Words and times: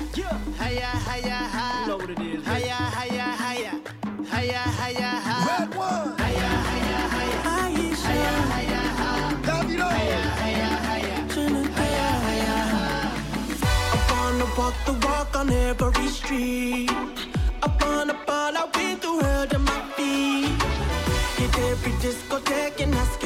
Hiya, 0.00 0.32
hiya, 0.56 1.36
hi. 1.52 1.82
You 1.82 1.88
know 1.88 1.96
what 1.98 2.08
it 2.10 2.18
is. 2.20 2.40
Hiya, 2.46 2.78
hiya, 2.96 3.26
hiya. 3.36 3.72
Hiya, 4.32 4.62
hiya, 4.80 5.10
hi. 5.28 5.44
Red 5.44 5.74
one. 5.76 6.16
Hiya, 6.16 6.52
hiya, 6.68 7.00
hiya. 7.16 7.40
Hiya, 8.08 8.34
hiya, 8.56 8.82
hi. 8.96 9.12
Hiya, 9.44 10.22
hiya, 10.40 10.72
hiya. 10.88 11.18
Hiya, 11.76 12.08
hiya, 12.26 12.58
hi. 12.72 13.12
I 13.92 14.00
wanna 14.10 14.48
walk 14.56 14.76
the 14.88 14.94
walk 15.06 15.36
on 15.36 15.52
every 15.52 16.08
street. 16.08 16.90
I 17.62 17.68
wanna 17.84 18.16
ball 18.26 18.56
out 18.56 18.74
with 18.74 19.02
the 19.02 19.12
world 19.20 19.52
at 19.52 19.60
my 19.60 19.80
feet. 19.96 20.62
Hit 21.36 21.58
every 21.68 21.92
discotheque 22.00 22.80
and 22.80 22.94
ask 22.94 23.19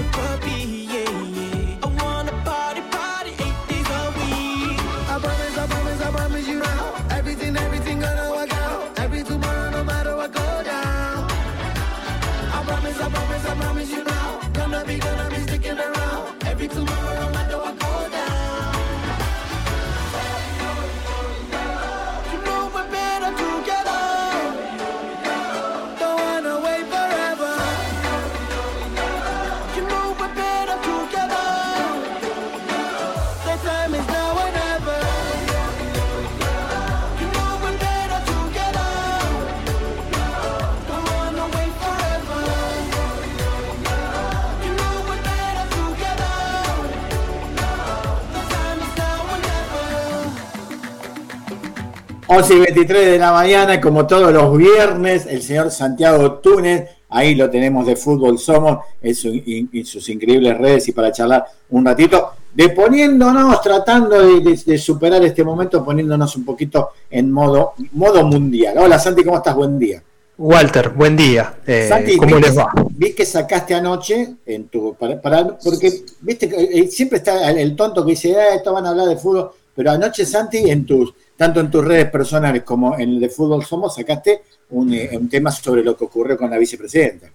11 52.36 52.54
y 52.54 52.58
23 52.60 53.06
de 53.12 53.18
la 53.18 53.32
mañana, 53.32 53.80
como 53.80 54.06
todos 54.06 54.32
los 54.32 54.56
viernes, 54.56 55.26
el 55.26 55.42
señor 55.42 55.70
Santiago 55.70 56.32
Túnez, 56.34 56.88
ahí 57.10 57.34
lo 57.34 57.48
tenemos 57.48 57.86
de 57.86 57.94
Fútbol 57.96 58.38
Somos, 58.38 58.78
en, 59.02 59.14
su- 59.14 59.28
en- 59.28 59.68
en 59.72 59.86
sus 59.86 60.08
increíbles 60.08 60.56
redes 60.58 60.88
y 60.88 60.92
para 60.92 61.12
charlar 61.12 61.44
un 61.70 61.84
ratito, 61.84 62.30
de 62.52 62.70
poniéndonos, 62.70 63.60
tratando 63.62 64.20
de, 64.20 64.40
de- 64.40 64.60
de 64.66 64.78
superar 64.78 65.22
este 65.24 65.44
momento, 65.44 65.84
poniéndonos 65.84 66.34
un 66.36 66.44
poquito 66.44 66.90
en 67.10 67.30
modo, 67.30 67.74
modo 67.92 68.24
mundial. 68.24 68.78
Hola 68.78 68.98
Santi, 68.98 69.22
¿cómo 69.22 69.36
estás? 69.36 69.54
Buen 69.54 69.78
día. 69.78 70.02
Walter, 70.36 70.88
buen 70.90 71.16
día. 71.16 71.54
Eh, 71.64 71.86
Santi, 71.88 72.16
¿Cómo 72.16 72.36
les 72.40 72.58
va? 72.58 72.72
Vi 72.90 73.12
que 73.14 73.24
sacaste 73.24 73.72
anoche 73.74 74.34
en 74.46 74.66
tu 74.68 74.94
para, 74.94 75.20
para- 75.20 75.56
porque 75.58 76.02
viste 76.22 76.48
que 76.48 76.56
eh, 76.56 76.88
siempre 76.88 77.18
está 77.18 77.50
el, 77.50 77.58
el 77.58 77.76
tonto 77.76 78.04
que 78.04 78.12
dice, 78.12 78.34
"Ah, 78.36 78.56
esto 78.56 78.72
van 78.72 78.84
a 78.86 78.88
hablar 78.90 79.06
de 79.06 79.16
fútbol, 79.16 79.52
pero 79.74 79.90
anoche 79.90 80.24
Santi 80.26 80.70
en 80.70 80.84
tus 80.86 81.12
tanto 81.36 81.58
en 81.60 81.70
tus 81.70 81.84
redes 81.84 82.10
personales 82.10 82.62
como 82.62 82.94
en 82.94 83.10
el 83.10 83.20
de 83.20 83.28
fútbol 83.28 83.64
somos 83.64 83.94
sacaste 83.96 84.42
un, 84.70 84.92
eh, 84.94 85.10
un 85.12 85.28
tema 85.28 85.50
sobre 85.50 85.82
lo 85.82 85.96
que 85.96 86.04
ocurrió 86.04 86.36
con 86.36 86.48
la 86.50 86.58
vicepresidenta. 86.58 87.28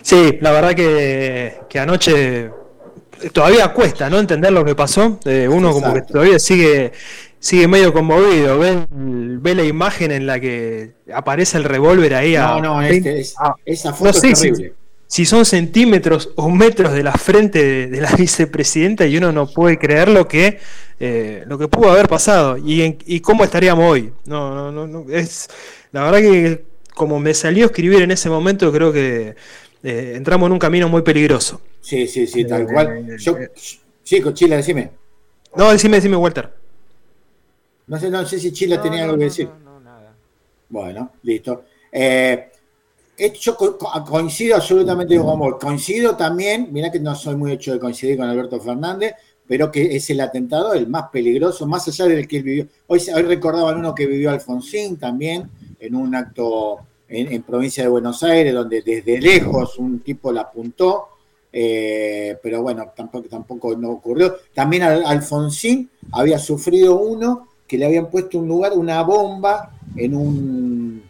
Sí, 0.00 0.38
la 0.40 0.52
verdad 0.52 0.74
que, 0.74 1.54
que 1.68 1.78
anoche 1.80 2.50
todavía 3.32 3.72
cuesta 3.72 4.08
no 4.08 4.18
entender 4.18 4.52
lo 4.52 4.64
que 4.64 4.74
pasó. 4.74 5.18
Eh, 5.24 5.48
uno 5.50 5.72
como 5.72 5.92
que 5.92 6.02
todavía 6.02 6.38
sigue, 6.38 6.92
sigue 7.38 7.66
medio 7.68 7.92
conmovido. 7.92 8.58
Ve, 8.58 8.86
ve 8.90 9.54
la 9.54 9.64
imagen 9.64 10.12
en 10.12 10.26
la 10.26 10.38
que 10.40 10.92
aparece 11.12 11.58
el 11.58 11.64
revólver 11.64 12.14
ahí 12.14 12.36
a 12.36 12.46
No, 12.46 12.60
no, 12.60 12.82
este, 12.82 13.20
es- 13.20 13.34
a- 13.38 13.54
esa 13.64 13.92
foto 13.92 14.12
no 14.12 14.12
sé 14.12 14.30
es 14.30 14.38
si- 14.38 14.50
terrible. 14.52 14.74
si 15.08 15.24
son 15.26 15.44
centímetros 15.44 16.30
o 16.36 16.48
metros 16.48 16.92
de 16.92 17.02
la 17.02 17.12
frente 17.12 17.62
de, 17.62 17.86
de 17.88 18.00
la 18.00 18.10
vicepresidenta 18.16 19.04
y 19.06 19.16
uno 19.16 19.32
no 19.32 19.46
puede 19.48 19.78
creer 19.78 20.08
lo 20.08 20.28
que 20.28 20.58
eh, 21.04 21.42
lo 21.48 21.58
que 21.58 21.68
pudo 21.68 21.90
haber 21.90 22.08
pasado 22.08 22.56
y, 22.58 22.82
en- 22.82 22.98
y 23.06 23.20
cómo 23.20 23.44
estaríamos 23.44 23.84
hoy. 23.90 24.12
No, 24.24 24.54
no, 24.54 24.70
no, 24.72 24.86
no, 24.86 25.10
es 25.12 25.48
la 25.92 26.04
verdad 26.04 26.20
que 26.20 26.64
como 26.94 27.18
me 27.18 27.34
salió 27.34 27.64
a 27.64 27.66
escribir 27.66 28.02
en 28.02 28.12
ese 28.12 28.30
momento 28.30 28.70
creo 28.72 28.92
que 28.92 29.34
eh, 29.82 30.12
entramos 30.16 30.46
en 30.46 30.52
un 30.52 30.58
camino 30.60 30.88
muy 30.88 31.02
peligroso. 31.02 31.60
Sí, 31.80 32.06
sí, 32.06 32.26
sí, 32.26 32.44
tal 32.46 32.62
Eh, 32.62 32.66
cual. 32.72 33.16
Yo, 33.18 33.36
eh, 33.38 33.50
chico, 34.04 34.32
Chila, 34.32 34.56
decime. 34.56 34.90
No, 35.56 35.70
decime, 35.72 35.96
decime 35.96 36.16
Walter. 36.16 36.50
No 37.86 37.98
sé, 37.98 38.10
no 38.10 38.24
sé 38.26 38.38
si 38.40 38.52
Chila 38.52 38.80
tenía 38.80 39.04
algo 39.04 39.18
que 39.18 39.24
decir. 39.24 39.48
Bueno, 40.68 41.12
listo. 41.22 41.64
Eh, 41.90 42.48
yo 43.40 43.56
co- 43.56 43.76
co- 43.78 44.04
coincido 44.04 44.56
absolutamente 44.56 45.16
con 45.18 45.38
vos. 45.38 45.56
Coincido 45.60 46.16
también, 46.16 46.68
mira 46.72 46.90
que 46.90 47.00
no 47.00 47.14
soy 47.14 47.36
muy 47.36 47.52
hecho 47.52 47.72
de 47.72 47.78
coincidir 47.80 48.16
con 48.16 48.28
Alberto 48.28 48.60
Fernández, 48.60 49.14
pero 49.52 49.70
que 49.70 49.94
es 49.94 50.08
el 50.08 50.18
atentado 50.22 50.72
el 50.72 50.86
más 50.86 51.10
peligroso, 51.10 51.66
más 51.66 51.86
allá 51.86 52.06
del 52.06 52.26
que 52.26 52.38
él 52.38 52.42
vivió. 52.42 52.66
Hoy, 52.86 53.02
hoy 53.14 53.20
recordaban 53.20 53.76
uno 53.76 53.94
que 53.94 54.06
vivió 54.06 54.30
Alfonsín 54.30 54.96
también, 54.96 55.50
en 55.78 55.94
un 55.94 56.14
acto 56.14 56.78
en, 57.06 57.42
provincia 57.42 57.82
de 57.82 57.90
Buenos 57.90 58.22
Aires, 58.22 58.54
donde 58.54 58.80
desde 58.80 59.20
lejos 59.20 59.76
un 59.76 60.00
tipo 60.00 60.32
la 60.32 60.40
apuntó, 60.40 61.08
eh, 61.52 62.34
pero 62.42 62.62
bueno, 62.62 62.92
tampoco, 62.96 63.28
tampoco 63.28 63.76
no 63.76 63.90
ocurrió. 63.90 64.36
También 64.54 64.84
Al- 64.84 65.04
Alfonsín 65.04 65.90
había 66.12 66.38
sufrido 66.38 66.98
uno 66.98 67.48
que 67.68 67.76
le 67.76 67.84
habían 67.84 68.08
puesto 68.08 68.38
un 68.38 68.48
lugar, 68.48 68.72
una 68.72 69.02
bomba 69.02 69.70
en 69.96 70.14
un 70.14 71.02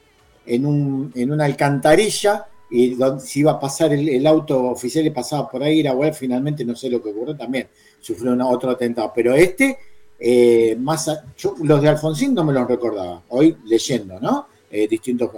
en, 0.47 0.67
un, 0.67 1.13
en 1.15 1.31
una 1.31 1.45
alcantarilla 1.45 2.49
y 2.73 2.95
donde 2.95 3.23
se 3.23 3.41
iba 3.41 3.53
a 3.53 3.61
pasar 3.61 3.93
el, 3.93 4.27
auto 4.27 4.65
oficial 4.65 5.05
y 5.05 5.11
pasaba 5.11 5.49
por 5.49 5.63
ahí, 5.63 5.81
era 5.81 5.93
web, 5.93 6.15
finalmente 6.15 6.65
no 6.65 6.75
sé 6.75 6.89
lo 6.89 7.03
que 7.03 7.11
ocurrió 7.11 7.37
también, 7.37 7.69
sufrió 8.03 8.33
una- 8.33 8.47
otro 8.49 8.69
atentado. 8.71 9.11
Pero 9.15 9.33
este, 9.35 9.79
eh, 10.21 10.77
más 10.79 11.09
a- 11.09 11.25
yo 11.39 11.55
los 11.63 11.81
de 11.81 11.89
Alfonsín 11.89 12.35
no 12.35 12.45
me 12.45 12.53
los 12.53 12.69
recordaba, 12.69 13.23
hoy 13.31 13.57
leyendo, 13.65 14.21
¿no? 14.21 14.47
Eh, 14.71 14.87
distintos. 14.89 15.31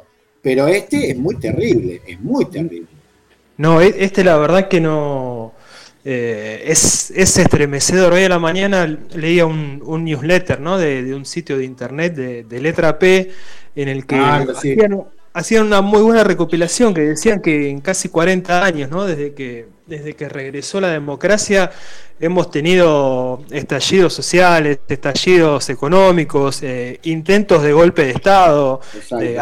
Pero 0.43 0.67
este 0.67 1.11
es 1.13 1.17
muy 1.17 1.37
terrible, 1.39 2.03
es 2.07 2.21
muy 2.21 2.47
terrible. 2.47 2.89
No, 3.59 3.81
e- 3.81 3.95
este 4.05 4.25
la 4.25 4.37
verdad 4.37 4.67
que 4.69 4.81
no. 4.81 5.53
eh, 6.07 6.65
es, 6.67 7.11
es 7.13 7.39
estremecedor. 7.39 8.13
Hoy 8.13 8.25
a 8.25 8.29
la 8.29 8.39
mañana 8.39 8.87
leía 9.15 9.47
un, 9.47 9.81
un 9.87 10.05
newsletter 10.05 10.61
¿no? 10.61 10.77
de, 10.77 11.03
de 11.03 11.15
un 11.15 11.25
sitio 11.25 11.57
de 11.57 11.65
internet 11.65 12.15
de, 12.15 12.45
de 12.45 12.61
letra 12.61 12.99
P 12.99 13.31
en 13.75 13.89
el 13.89 14.05
que 14.05 14.17
Ah, 14.17 14.45
sí. 14.61 14.73
hacían, 14.75 15.03
hacían 15.35 15.67
una 15.67 15.83
muy 15.83 16.01
buena 16.03 16.25
recopilación 16.25 16.95
que 16.95 17.03
decían 17.03 17.41
que 17.43 17.69
en 17.71 17.81
casi 17.81 18.09
40 18.09 18.65
años, 18.65 18.89
¿no? 18.91 19.05
desde, 19.05 19.35
que, 19.35 19.67
desde 19.87 20.15
que 20.15 20.29
regresó 20.29 20.81
la 20.81 20.89
democracia, 20.91 21.71
hemos 22.21 22.51
tenido 22.51 23.43
estallidos 23.51 24.15
sociales, 24.15 24.79
estallidos 24.89 25.69
económicos, 25.71 26.63
eh, 26.63 27.01
intentos 27.03 27.63
de 27.63 27.73
golpe 27.73 28.05
de 28.05 28.13
Estado, 28.13 28.81
eh, 29.21 29.39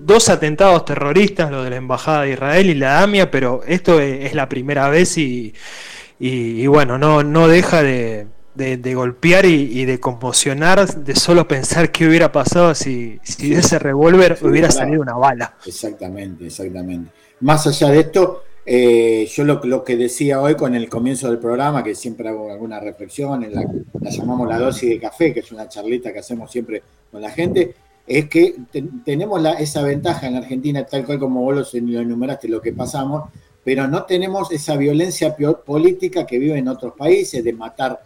dos 0.00 0.28
atentados 0.28 0.84
terroristas, 0.84 1.50
lo 1.50 1.64
de 1.64 1.70
la 1.70 1.76
Embajada 1.76 2.22
de 2.22 2.32
Israel 2.32 2.70
y 2.70 2.74
la 2.74 3.02
AMIA, 3.02 3.30
pero 3.30 3.62
esto 3.66 3.98
es, 4.00 4.26
es 4.26 4.34
la 4.34 4.48
primera 4.48 4.88
vez 4.90 5.16
y, 5.18 5.54
y- 6.18 6.62
y 6.62 6.66
bueno, 6.66 6.98
no, 6.98 7.22
no 7.24 7.48
deja 7.48 7.82
de, 7.82 8.26
de- 8.54 8.76
de 8.76 8.94
golpear 8.94 9.46
y, 9.46 9.80
y 9.80 9.84
de 9.84 10.00
conmocionar 10.00 10.86
de 10.86 11.14
solo 11.16 11.46
pensar 11.48 11.90
qué 11.92 12.06
hubiera 12.06 12.32
pasado 12.32 12.74
si, 12.74 13.18
si 13.22 13.50
de 13.50 13.60
ese 13.60 13.78
revólver 13.78 14.36
Sí, 14.38 14.46
hubiera 14.46 14.68
claro. 14.68 14.84
salido 14.86 15.02
una 15.02 15.14
bala. 15.14 15.54
Exactamente, 15.66 16.46
exactamente. 16.46 17.10
Más 17.40 17.66
allá 17.66 17.88
de 17.88 18.00
esto, 18.00 18.42
eh, 18.66 19.26
yo 19.32 19.44
lo, 19.44 19.60
lo 19.64 19.82
que 19.82 19.96
decía 19.96 20.40
hoy 20.40 20.54
con 20.54 20.74
el 20.74 20.88
comienzo 20.88 21.28
del 21.28 21.38
programa, 21.38 21.82
que 21.82 21.94
siempre 21.94 22.28
hago 22.28 22.50
alguna 22.52 22.78
reflexión, 22.80 23.42
en 23.44 23.54
la, 23.54 23.62
la 24.00 24.10
llamamos 24.10 24.48
la 24.48 24.58
dosis 24.58 24.90
de 24.90 25.00
café, 25.00 25.32
que 25.32 25.40
es 25.40 25.50
una 25.52 25.68
charlita 25.68 26.12
que 26.12 26.18
hacemos 26.18 26.50
siempre 26.50 26.82
con 27.10 27.22
la 27.22 27.30
gente, 27.30 27.74
es 28.06 28.28
que 28.28 28.54
te- 28.70 28.84
tenemos 29.04 29.40
la- 29.40 29.54
esa 29.54 29.82
ventaja 29.82 30.26
en 30.26 30.34
la 30.34 30.40
Argentina, 30.40 30.84
tal 30.84 31.06
cual 31.06 31.18
como 31.18 31.42
vos 31.42 31.72
lo, 31.72 31.80
enumeraste, 32.00 32.48
lo 32.48 32.60
que 32.60 32.72
pasamos, 32.72 33.30
pero 33.64 33.86
no 33.88 34.04
tenemos 34.04 34.50
esa 34.52 34.76
violencia 34.76 35.36
política 35.64 36.26
que 36.26 36.38
vive 36.38 36.58
en 36.58 36.68
otros 36.68 36.94
países 36.94 37.42
de 37.44 37.52
matar. 37.52 38.00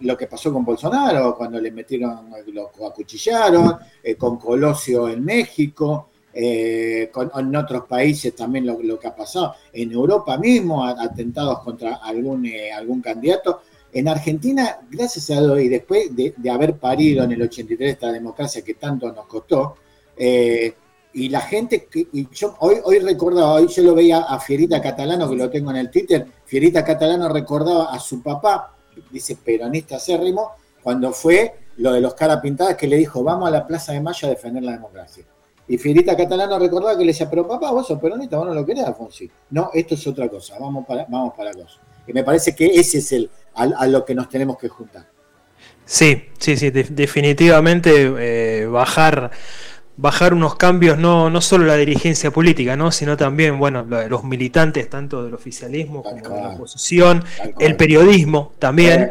Lo 0.00 0.16
que 0.16 0.26
pasó 0.26 0.52
con 0.52 0.64
Bolsonaro, 0.64 1.36
cuando 1.36 1.60
le 1.60 1.70
metieron, 1.70 2.30
lo 2.52 2.70
acuchillaron, 2.86 3.76
eh, 4.02 4.16
con 4.16 4.38
Colosio 4.38 5.08
en 5.08 5.24
México, 5.24 6.08
eh, 6.36 7.10
con, 7.12 7.30
en 7.36 7.54
otros 7.54 7.84
países 7.84 8.34
también 8.34 8.66
lo, 8.66 8.98
que 8.98 9.06
ha 9.06 9.14
pasado, 9.14 9.54
en 9.72 9.92
Europa 9.92 10.36
mismo, 10.36 10.84
atentados 10.84 11.60
contra 11.60 11.96
algún, 11.96 12.44
eh, 12.46 12.72
algún 12.72 13.00
candidato. 13.00 13.60
En 13.92 14.08
Argentina, 14.08 14.80
gracias 14.90 15.30
a 15.30 15.40
Dios, 15.40 15.60
y 15.60 15.68
después 15.68 16.14
de, 16.16 16.34
de 16.36 16.50
haber 16.50 16.76
parido 16.76 17.22
en 17.22 17.32
el 17.32 17.42
83 17.42 17.92
esta 17.92 18.10
democracia 18.10 18.62
que 18.62 18.74
tanto 18.74 19.12
nos 19.12 19.26
costó, 19.26 19.76
eh, 20.16 20.74
y 21.12 21.28
la 21.28 21.40
gente, 21.42 21.88
y 21.94 22.28
yo 22.32 22.56
hoy, 22.58 22.78
hoy 22.82 22.98
recordaba, 22.98 23.52
hoy 23.54 23.68
yo 23.68 23.84
lo 23.84 23.94
veía 23.94 24.18
a 24.18 24.40
Fierita 24.40 24.82
Catalano, 24.82 25.30
que 25.30 25.36
lo 25.36 25.48
tengo 25.48 25.70
en 25.70 25.76
el 25.76 25.90
Twitter, 25.90 26.26
Fierita 26.44 26.84
Catalano 26.84 27.28
recordaba 27.28 27.92
a 27.92 28.00
su 28.00 28.20
papá, 28.20 28.73
dice 29.10 29.36
peronista 29.36 29.96
acérrimo, 29.96 30.52
cuando 30.82 31.12
fue 31.12 31.54
lo 31.78 31.92
de 31.92 32.00
los 32.00 32.14
cara 32.14 32.40
pintadas, 32.40 32.76
que 32.76 32.86
le 32.86 32.96
dijo, 32.96 33.22
vamos 33.22 33.48
a 33.48 33.50
la 33.50 33.66
Plaza 33.66 33.92
de 33.92 34.00
Mayo 34.00 34.28
a 34.28 34.30
defender 34.30 34.62
la 34.62 34.72
democracia. 34.72 35.24
Y 35.66 35.78
Fierita 35.78 36.16
Catalano 36.16 36.58
recordaba 36.58 36.96
que 36.96 37.04
le 37.04 37.12
decía, 37.12 37.28
pero 37.28 37.48
papá, 37.48 37.70
vos 37.70 37.86
sos 37.86 37.98
peronista, 37.98 38.36
vos 38.36 38.46
no 38.46 38.54
lo 38.54 38.66
querés, 38.66 38.84
Alfonsín. 38.84 39.30
No, 39.50 39.70
esto 39.72 39.94
es 39.94 40.06
otra 40.06 40.28
cosa, 40.28 40.58
vamos 40.58 40.86
para, 40.86 41.06
vamos 41.08 41.32
para 41.34 41.52
cosa. 41.52 41.80
Y 42.06 42.12
me 42.12 42.22
parece 42.22 42.54
que 42.54 42.66
ese 42.66 42.98
es 42.98 43.12
el 43.12 43.30
a, 43.54 43.86
lo 43.86 44.04
que 44.04 44.14
nos 44.14 44.28
tenemos 44.28 44.58
que 44.58 44.68
juntar. 44.68 45.06
Sí, 45.86 46.24
sí, 46.38 46.56
sí, 46.56 46.70
definitivamente 46.70 48.12
eh, 48.18 48.66
bajar 48.66 49.30
bajar 49.96 50.34
unos 50.34 50.56
cambios, 50.56 50.98
no, 50.98 51.30
no 51.30 51.40
solo 51.40 51.66
la 51.66 51.76
dirigencia 51.76 52.30
política, 52.30 52.76
¿no? 52.76 52.90
sino 52.90 53.16
también 53.16 53.58
bueno, 53.58 53.86
los 54.08 54.24
militantes, 54.24 54.90
tanto 54.90 55.24
del 55.24 55.34
oficialismo 55.34 56.02
como 56.02 56.16
de 56.16 56.28
la 56.28 56.48
oposición, 56.50 57.24
el 57.58 57.76
periodismo 57.76 58.52
también. 58.58 59.10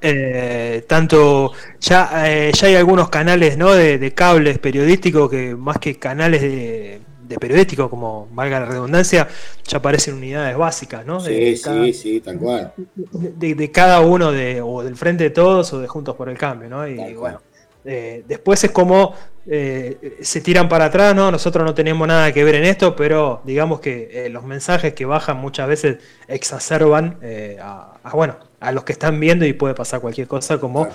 Eh, 0.00 0.84
tanto 0.88 1.52
ya, 1.80 2.28
eh, 2.28 2.52
ya 2.52 2.66
hay 2.66 2.74
algunos 2.74 3.08
canales 3.08 3.56
¿no? 3.56 3.72
de, 3.72 4.12
cables 4.14 4.58
periodísticos 4.58 5.30
que 5.30 5.54
más 5.56 5.78
que 5.78 5.98
canales 5.98 6.42
de, 6.42 7.00
de 7.28 7.38
periodístico, 7.38 7.90
como 7.90 8.28
valga 8.32 8.60
la 8.60 8.66
redundancia, 8.66 9.26
ya 9.66 9.78
aparecen 9.78 10.14
unidades 10.14 10.56
básicas, 10.56 11.04
¿no? 11.04 11.20
sí, 11.20 11.56
sí, 11.56 11.92
sí, 11.92 12.20
tal 12.20 12.38
cual. 12.38 12.72
De, 13.12 13.70
cada 13.72 14.00
uno 14.00 14.30
de, 14.30 14.60
o 14.60 14.84
del 14.84 14.96
Frente 14.96 15.24
de 15.24 15.30
Todos 15.30 15.72
o 15.72 15.80
de 15.80 15.88
Juntos 15.88 16.14
por 16.14 16.28
el 16.28 16.38
Cambio, 16.38 16.68
¿no? 16.68 16.86
Y 16.86 17.14
bueno, 17.14 17.40
eh, 17.84 18.24
después 18.28 18.62
es 18.62 18.70
como 18.70 19.14
eh, 19.46 20.18
se 20.22 20.40
tiran 20.40 20.68
para 20.68 20.86
atrás, 20.86 21.14
¿no? 21.14 21.30
Nosotros 21.30 21.64
no 21.64 21.74
tenemos 21.74 22.06
nada 22.06 22.32
que 22.32 22.44
ver 22.44 22.56
en 22.56 22.64
esto, 22.64 22.94
pero 22.94 23.42
digamos 23.44 23.80
que 23.80 24.08
eh, 24.12 24.28
los 24.28 24.44
mensajes 24.44 24.94
que 24.94 25.04
bajan 25.04 25.36
muchas 25.38 25.68
veces 25.68 25.98
exacerban 26.28 27.18
a, 27.60 27.98
bueno, 28.14 28.36
a 28.60 28.72
los 28.72 28.84
que 28.84 28.92
están 28.92 29.18
viendo 29.18 29.44
y 29.44 29.52
puede 29.52 29.74
pasar 29.74 30.00
cualquier 30.00 30.26
cosa 30.26 30.58
como 30.58 30.88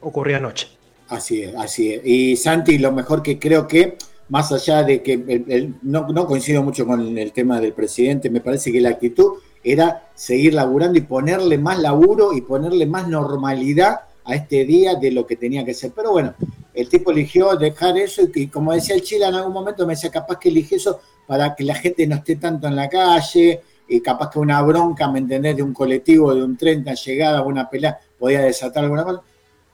ocurrió 0.00 0.36
anoche. 0.36 0.68
Así 1.08 1.42
es, 1.42 1.54
así 1.56 1.94
es. 1.94 2.00
Y 2.04 2.36
Santi, 2.36 2.78
lo 2.78 2.92
mejor 2.92 3.22
que 3.22 3.38
creo 3.38 3.66
que, 3.66 3.96
más 4.28 4.52
allá 4.52 4.82
de 4.82 5.02
que 5.02 5.72
no, 5.82 6.08
no 6.08 6.26
coincido 6.26 6.62
mucho 6.62 6.86
con 6.86 7.16
el 7.16 7.32
tema 7.32 7.60
del 7.60 7.72
presidente, 7.72 8.28
me 8.28 8.40
parece 8.40 8.70
que 8.72 8.80
la 8.80 8.90
actitud 8.90 9.38
era 9.64 10.08
seguir 10.14 10.54
laburando 10.54 10.98
y 10.98 11.02
ponerle 11.02 11.58
más 11.58 11.78
laburo 11.78 12.32
y 12.32 12.42
ponerle 12.42 12.86
más 12.86 13.08
normalidad 13.08 14.00
a 14.24 14.34
este 14.34 14.64
día 14.64 14.94
de 14.94 15.10
lo 15.10 15.26
que 15.26 15.36
tenía 15.36 15.64
que 15.64 15.74
ser. 15.74 15.92
Pero 15.94 16.12
bueno, 16.12 16.34
el 16.78 16.88
tipo 16.88 17.10
eligió 17.10 17.56
dejar 17.56 17.98
eso 17.98 18.22
y, 18.32 18.46
como 18.46 18.72
decía 18.72 18.94
el 18.94 19.02
Chile 19.02 19.26
en 19.26 19.34
algún 19.34 19.52
momento 19.52 19.84
me 19.84 19.94
decía 19.94 20.12
capaz 20.12 20.38
que 20.38 20.48
elige 20.48 20.76
eso 20.76 21.00
para 21.26 21.56
que 21.56 21.64
la 21.64 21.74
gente 21.74 22.06
no 22.06 22.14
esté 22.14 22.36
tanto 22.36 22.68
en 22.68 22.76
la 22.76 22.88
calle 22.88 23.60
y 23.88 24.00
capaz 24.00 24.30
que 24.30 24.38
una 24.38 24.62
bronca, 24.62 25.10
¿me 25.10 25.18
entendés? 25.18 25.56
De 25.56 25.62
un 25.64 25.74
colectivo, 25.74 26.32
de 26.32 26.44
un 26.44 26.56
tren, 26.56 26.84
de 26.84 26.94
llegada, 26.94 27.42
una 27.42 27.68
pelea, 27.68 27.98
podía 28.16 28.42
desatar 28.42 28.84
alguna 28.84 29.02
cosa. 29.02 29.22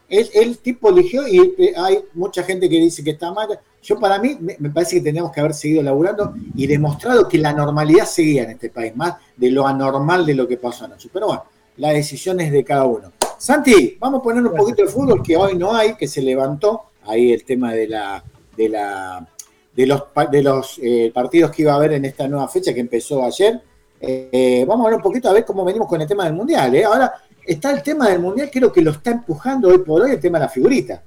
El, 0.08 0.56
tipo 0.58 0.88
eligió 0.88 1.28
y 1.28 1.54
eh, 1.58 1.74
hay 1.76 1.98
mucha 2.14 2.42
gente 2.42 2.70
que 2.70 2.76
dice 2.76 3.04
que 3.04 3.10
está 3.10 3.32
mal. 3.32 3.58
Yo 3.82 3.98
para 3.98 4.18
mí 4.18 4.38
me, 4.40 4.70
parece 4.70 4.96
que 4.96 5.02
tenemos 5.02 5.30
que 5.30 5.40
haber 5.40 5.52
seguido 5.52 5.82
laburando 5.82 6.34
y 6.54 6.66
demostrado 6.66 7.28
que 7.28 7.36
la 7.36 7.52
normalidad 7.52 8.06
seguía 8.06 8.44
en 8.44 8.52
este 8.52 8.70
país, 8.70 8.96
más 8.96 9.16
de 9.36 9.50
lo 9.50 9.66
anormal 9.66 10.24
de 10.24 10.34
lo 10.34 10.48
que 10.48 10.56
pasó 10.56 10.86
anoche. 10.86 11.10
Pero 11.12 11.26
bueno, 11.26 11.44
la 11.76 11.90
decisión 11.90 12.40
es 12.40 12.50
de 12.50 12.64
cada 12.64 12.84
uno. 12.84 13.12
Santi, 13.36 13.98
vamos 14.00 14.20
a 14.20 14.22
poner 14.22 14.42
un 14.42 14.54
poquito 14.54 14.82
de 14.82 14.88
fútbol 14.88 15.22
que 15.22 15.36
hoy 15.36 15.56
no 15.58 15.74
hay, 15.74 15.96
que 15.96 16.08
se 16.08 16.22
levantó 16.22 16.93
ahí 17.06 17.32
el 17.32 17.44
tema 17.44 17.72
de 17.72 17.88
la 17.88 18.24
de 18.56 18.68
la 18.68 19.28
de 19.74 19.86
los 19.86 20.02
de 20.30 20.42
los 20.42 20.78
eh, 20.82 21.10
partidos 21.12 21.50
que 21.50 21.62
iba 21.62 21.72
a 21.72 21.76
haber 21.76 21.92
en 21.94 22.04
esta 22.04 22.28
nueva 22.28 22.48
fecha 22.48 22.72
que 22.72 22.80
empezó 22.80 23.24
ayer. 23.24 23.60
Eh, 24.00 24.64
vamos 24.68 24.86
a 24.86 24.90
ver 24.90 24.96
un 24.96 25.02
poquito 25.02 25.28
a 25.30 25.32
ver 25.32 25.44
cómo 25.44 25.64
venimos 25.64 25.88
con 25.88 26.00
el 26.00 26.06
tema 26.06 26.24
del 26.24 26.34
mundial. 26.34 26.74
¿eh? 26.74 26.84
Ahora 26.84 27.12
está 27.44 27.70
el 27.70 27.82
tema 27.82 28.08
del 28.08 28.20
mundial, 28.20 28.50
creo 28.52 28.72
que 28.72 28.82
lo 28.82 28.90
está 28.90 29.10
empujando 29.12 29.68
hoy 29.68 29.78
por 29.78 30.02
hoy 30.02 30.12
el 30.12 30.20
tema 30.20 30.38
de 30.38 30.44
la 30.44 30.50
figurita. 30.50 31.02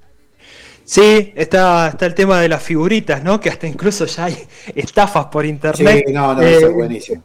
Sí, 0.84 1.32
está, 1.36 1.88
está 1.88 2.06
el 2.06 2.14
tema 2.14 2.40
de 2.40 2.48
las 2.48 2.62
figuritas, 2.62 3.22
¿no? 3.22 3.38
Que 3.38 3.50
hasta 3.50 3.66
incluso 3.66 4.06
ya 4.06 4.24
hay 4.24 4.38
estafas 4.74 5.26
por 5.26 5.44
internet. 5.44 6.04
Sí, 6.06 6.12
no, 6.12 6.34
no, 6.34 6.40
eso 6.40 6.68
es 6.68 6.74
buenísimo. 6.74 7.22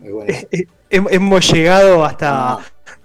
hemos 0.90 1.54
llegado 1.54 2.04
hasta, 2.04 2.60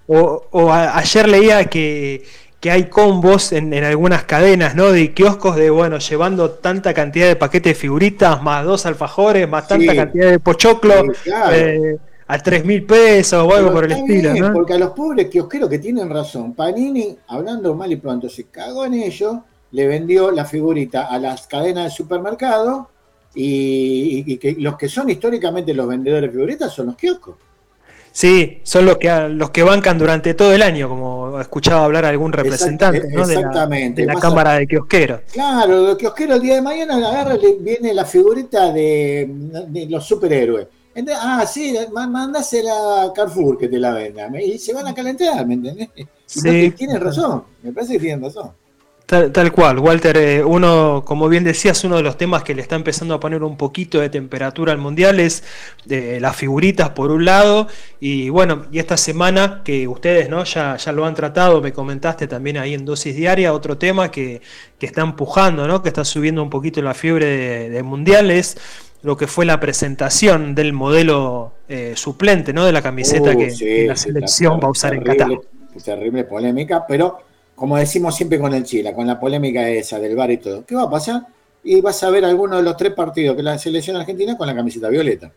o, 0.08 0.72
ayer 0.72 1.28
leía 1.28 1.64
que, 1.66 2.24
hay 2.64 2.84
combos 2.84 3.52
en, 3.52 3.72
algunas 3.84 4.24
cadenas, 4.24 4.74
¿no? 4.74 4.90
De 4.90 5.14
kioscos 5.14 5.56
de, 5.56 5.70
bueno, 5.70 5.98
llevando 5.98 6.50
tanta 6.50 6.92
cantidad 6.92 7.28
de 7.28 7.36
paquetes 7.36 7.74
de 7.74 7.80
figuritas, 7.80 8.42
más 8.42 8.64
dos 8.64 8.84
alfajores, 8.84 9.48
más 9.48 9.68
tanta 9.68 9.94
cantidad 9.94 10.30
de 10.32 10.38
pochoclo. 10.40 11.04
Eh, 11.52 11.98
a 12.30 12.38
tres 12.38 12.62
mil 12.64 12.84
pesos 12.84 13.42
o 13.42 13.54
algo 13.54 13.72
por 13.72 13.84
el 13.84 13.92
estilo. 13.92 14.34
¿no? 14.34 14.52
Porque 14.52 14.74
a 14.74 14.78
los 14.78 14.90
pobres 14.90 15.28
kiosqueros 15.28 15.70
que 15.70 15.78
tienen 15.78 16.10
razón, 16.10 16.52
Panini, 16.54 17.16
hablando 17.28 17.74
mal 17.74 17.90
y 17.90 17.96
pronto, 17.96 18.28
se 18.28 18.44
cagó 18.44 18.84
en 18.84 18.94
ello, 18.94 19.44
le 19.70 19.86
vendió 19.86 20.30
la 20.30 20.44
figurita 20.44 21.06
a 21.06 21.18
las 21.18 21.46
cadenas 21.46 21.84
de 21.84 21.90
supermercado 21.90 22.90
y, 23.34 24.36
que 24.36 24.56
los 24.58 24.76
que 24.76 24.88
son 24.88 25.08
históricamente 25.08 25.72
los 25.72 25.88
vendedores 25.88 26.30
de 26.30 26.34
figuritas 26.34 26.72
son 26.72 26.86
los 26.86 26.96
kioscos. 26.96 27.36
Sí, 28.18 28.58
son 28.64 28.84
los 28.84 28.96
que 28.96 29.28
los 29.28 29.50
que 29.50 29.62
bancan 29.62 29.96
durante 29.96 30.34
todo 30.34 30.52
el 30.52 30.60
año, 30.60 30.88
como 30.88 31.40
escuchaba 31.40 31.84
hablar 31.84 32.04
algún 32.04 32.32
representante 32.32 33.06
exactamente. 33.16 34.02
de 34.02 34.08
la, 34.08 34.16
Cámara 34.16 34.54
de 34.54 34.66
Kiosqueros. 34.66 35.20
Claro, 35.32 35.82
los 35.82 35.96
kiosqueros 35.96 36.34
el 36.34 36.42
día 36.42 36.56
de 36.56 36.62
mañana 36.62 36.96
agarra 36.96 37.36
viene 37.60 37.94
la 37.94 38.04
figurita 38.04 38.72
de, 38.72 39.86
los 39.88 40.04
superhéroes. 40.04 40.66
ah, 41.14 41.46
sí, 41.46 41.76
mandásela 41.92 43.04
a 43.04 43.12
Carrefour 43.12 43.56
que 43.56 43.68
te 43.68 43.78
la 43.78 43.92
venda. 43.92 44.28
Y 44.42 44.58
se 44.58 44.74
van 44.74 44.88
a 44.88 44.94
calentar, 44.94 45.46
¿me 45.46 45.54
entendés? 45.54 45.88
sí. 46.26 46.72
tienes 46.72 46.98
razón, 46.98 47.44
me 47.62 47.70
parece 47.70 47.92
que 47.92 48.00
tienen 48.00 48.20
razón. 48.20 48.50
Tal, 49.08 49.52
cual, 49.52 49.78
Walter, 49.78 50.18
eh, 50.18 50.44
uno, 50.44 51.02
como 51.02 51.30
bien 51.30 51.42
decías, 51.42 51.82
uno 51.82 51.96
de 51.96 52.02
los 52.02 52.18
temas 52.18 52.42
que 52.42 52.54
le 52.54 52.60
está 52.60 52.76
empezando 52.76 53.14
a 53.14 53.20
poner 53.20 53.42
un 53.42 53.56
poquito 53.56 54.00
de 54.00 54.10
temperatura 54.10 54.70
al 54.70 54.76
mundial 54.76 55.18
es 55.18 55.44
de 55.86 56.20
las 56.20 56.36
figuritas 56.36 56.90
por 56.90 57.10
un 57.10 57.24
lado, 57.24 57.68
y 58.00 58.28
bueno, 58.28 58.66
y 58.70 58.78
esta 58.78 58.98
semana 58.98 59.62
que 59.64 59.88
ustedes 59.88 60.28
¿no? 60.28 60.44
ya, 60.44 60.76
ya 60.76 60.92
lo 60.92 61.06
han 61.06 61.14
tratado, 61.14 61.62
me 61.62 61.72
comentaste 61.72 62.26
también 62.26 62.58
ahí 62.58 62.74
en 62.74 62.84
dosis 62.84 63.16
diaria, 63.16 63.54
otro 63.54 63.78
tema 63.78 64.10
que, 64.10 64.42
está 64.78 65.00
empujando, 65.00 65.66
¿no? 65.66 65.82
que 65.82 65.88
está 65.88 66.04
subiendo 66.04 66.42
un 66.42 66.50
poquito 66.50 66.82
la 66.82 66.92
fiebre 66.92 67.70
de, 67.70 67.82
mundiales 67.82 68.58
lo 69.00 69.16
que 69.16 69.26
fue 69.26 69.46
la 69.46 69.58
presentación 69.58 70.54
del 70.54 70.74
modelo 70.74 71.54
eh, 71.66 71.94
suplente, 71.96 72.52
¿no? 72.52 72.66
De 72.66 72.72
la 72.72 72.82
camiseta 72.82 73.30
uh, 73.30 73.38
que, 73.38 73.86
la 73.86 73.96
selección 73.96 74.60
va 74.60 74.66
a 74.66 74.70
usar 74.70 74.92
en 74.92 75.02
Qatar. 75.02 75.30
Terrible 75.82 76.24
polémica, 76.24 76.84
pero 76.86 77.27
como 77.58 77.76
decimos 77.76 78.14
siempre 78.14 78.38
con 78.38 78.54
el 78.54 78.62
Chile, 78.64 78.94
con 78.94 79.06
la 79.06 79.18
polémica 79.18 79.68
esa 79.68 79.98
del 79.98 80.14
bar 80.14 80.30
y 80.30 80.38
todo, 80.38 80.64
¿qué 80.64 80.74
va 80.74 80.84
a 80.84 80.90
pasar? 80.90 81.26
Y 81.64 81.80
vas 81.80 82.02
a 82.02 82.10
ver 82.10 82.24
alguno 82.24 82.56
de 82.56 82.62
los 82.62 82.76
tres 82.76 82.92
partidos 82.92 83.36
que 83.36 83.42
la 83.42 83.58
selección 83.58 83.96
argentina 83.96 84.36
con 84.36 84.46
la 84.46 84.54
camiseta 84.54 84.88
violeta. 84.88 85.30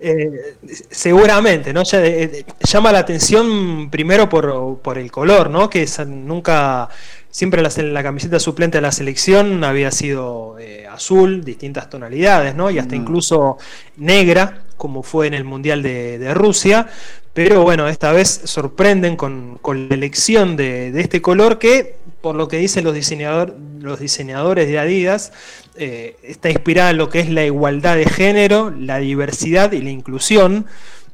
Eh, 0.00 0.56
seguramente, 0.90 1.72
¿no? 1.72 1.82
Eh, 1.92 2.44
llama 2.60 2.90
la 2.90 2.98
atención 2.98 3.88
primero 3.88 4.28
por, 4.28 4.98
el 4.98 5.12
color, 5.12 5.48
¿no? 5.48 5.70
Que 5.70 5.86
nunca, 6.08 6.88
siempre 7.30 7.62
la, 7.62 7.70
la, 7.82 8.02
camiseta 8.02 8.40
suplente 8.40 8.78
de 8.78 8.82
la 8.82 8.90
selección 8.90 9.62
había 9.62 9.92
sido 9.92 10.58
eh, 10.58 10.88
azul, 10.90 11.44
distintas 11.44 11.88
tonalidades, 11.88 12.54
¿no? 12.56 12.70
Y 12.70 12.80
hasta 12.80 12.96
mm. 12.96 12.98
incluso 12.98 13.58
negra, 13.96 14.64
como 14.80 15.02
fue 15.02 15.26
en 15.26 15.34
el 15.34 15.44
Mundial 15.44 15.82
de, 15.82 16.32
Rusia. 16.32 16.88
Pero 17.34 17.62
bueno, 17.62 17.86
esta 17.86 18.12
vez 18.12 18.40
sorprenden 18.44 19.14
con, 19.14 19.60
la 19.62 19.94
elección 19.94 20.56
de, 20.56 20.98
este 20.98 21.20
color 21.20 21.58
que, 21.58 21.96
por 22.22 22.34
lo 22.34 22.48
que 22.48 22.56
dicen 22.56 22.84
los, 22.84 22.94
diseñadores 22.94 24.68
de 24.68 24.78
Adidas, 24.78 25.32
eh, 25.76 26.16
está 26.22 26.48
inspirada 26.48 26.90
en 26.90 26.96
lo 26.96 27.10
que 27.10 27.20
es 27.20 27.28
la 27.28 27.44
igualdad 27.44 27.96
de 27.96 28.06
género, 28.06 28.70
la 28.70 28.98
diversidad 28.98 29.70
y 29.72 29.82
la 29.82 29.90
inclusión. 29.90 30.64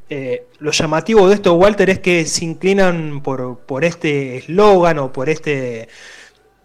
Eh, 0.08 0.44
lo 0.60 0.70
llamativo 0.70 1.28
de 1.28 1.34
esto, 1.34 1.54
Walter, 1.54 1.90
es 1.90 1.98
que 1.98 2.24
se 2.24 2.44
inclinan 2.44 3.20
por 3.20 3.84
este 3.84 4.36
eslogan 4.36 5.00
o 5.00 5.12
por 5.12 5.28
este 5.28 5.88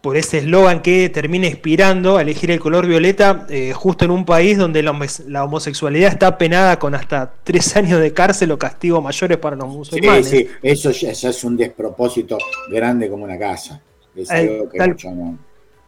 por 0.02 0.18
ese 0.18 0.40
eslogan 0.40 0.82
que 0.82 1.10
termina 1.10 1.48
inspirando 1.48 2.18
a 2.18 2.24
elegir 2.24 2.50
el 2.50 2.60
color 2.60 2.88
violeta 2.88 3.46
eh, 3.50 3.72
justo 3.74 4.04
en 4.06 4.12
un 4.12 4.26
país 4.26 4.58
donde 4.58 4.82
la, 4.82 5.44
homosexualidad 5.44 6.12
está 6.12 6.38
penada 6.38 6.80
con 6.80 6.96
hasta 6.96 7.32
tres 7.44 7.76
años 7.78 8.02
de 8.02 8.12
cárcel 8.12 8.52
o 8.52 8.58
castigos 8.58 9.04
mayores 9.04 9.38
para 9.38 9.56
los 9.56 9.68
musulmanes. 9.68 10.28
Sí, 10.28 10.38
sí, 10.38 10.48
eso 10.64 10.92
ya, 10.92 11.12
es 11.12 11.44
un 11.44 11.56
despropósito 11.56 12.38
grande 12.70 13.10
como 13.10 13.24
una 13.24 13.38
casa. 13.38 13.82
Es 14.16 14.30
algo 14.32 14.70
que 14.70 14.78
no, 14.80 15.38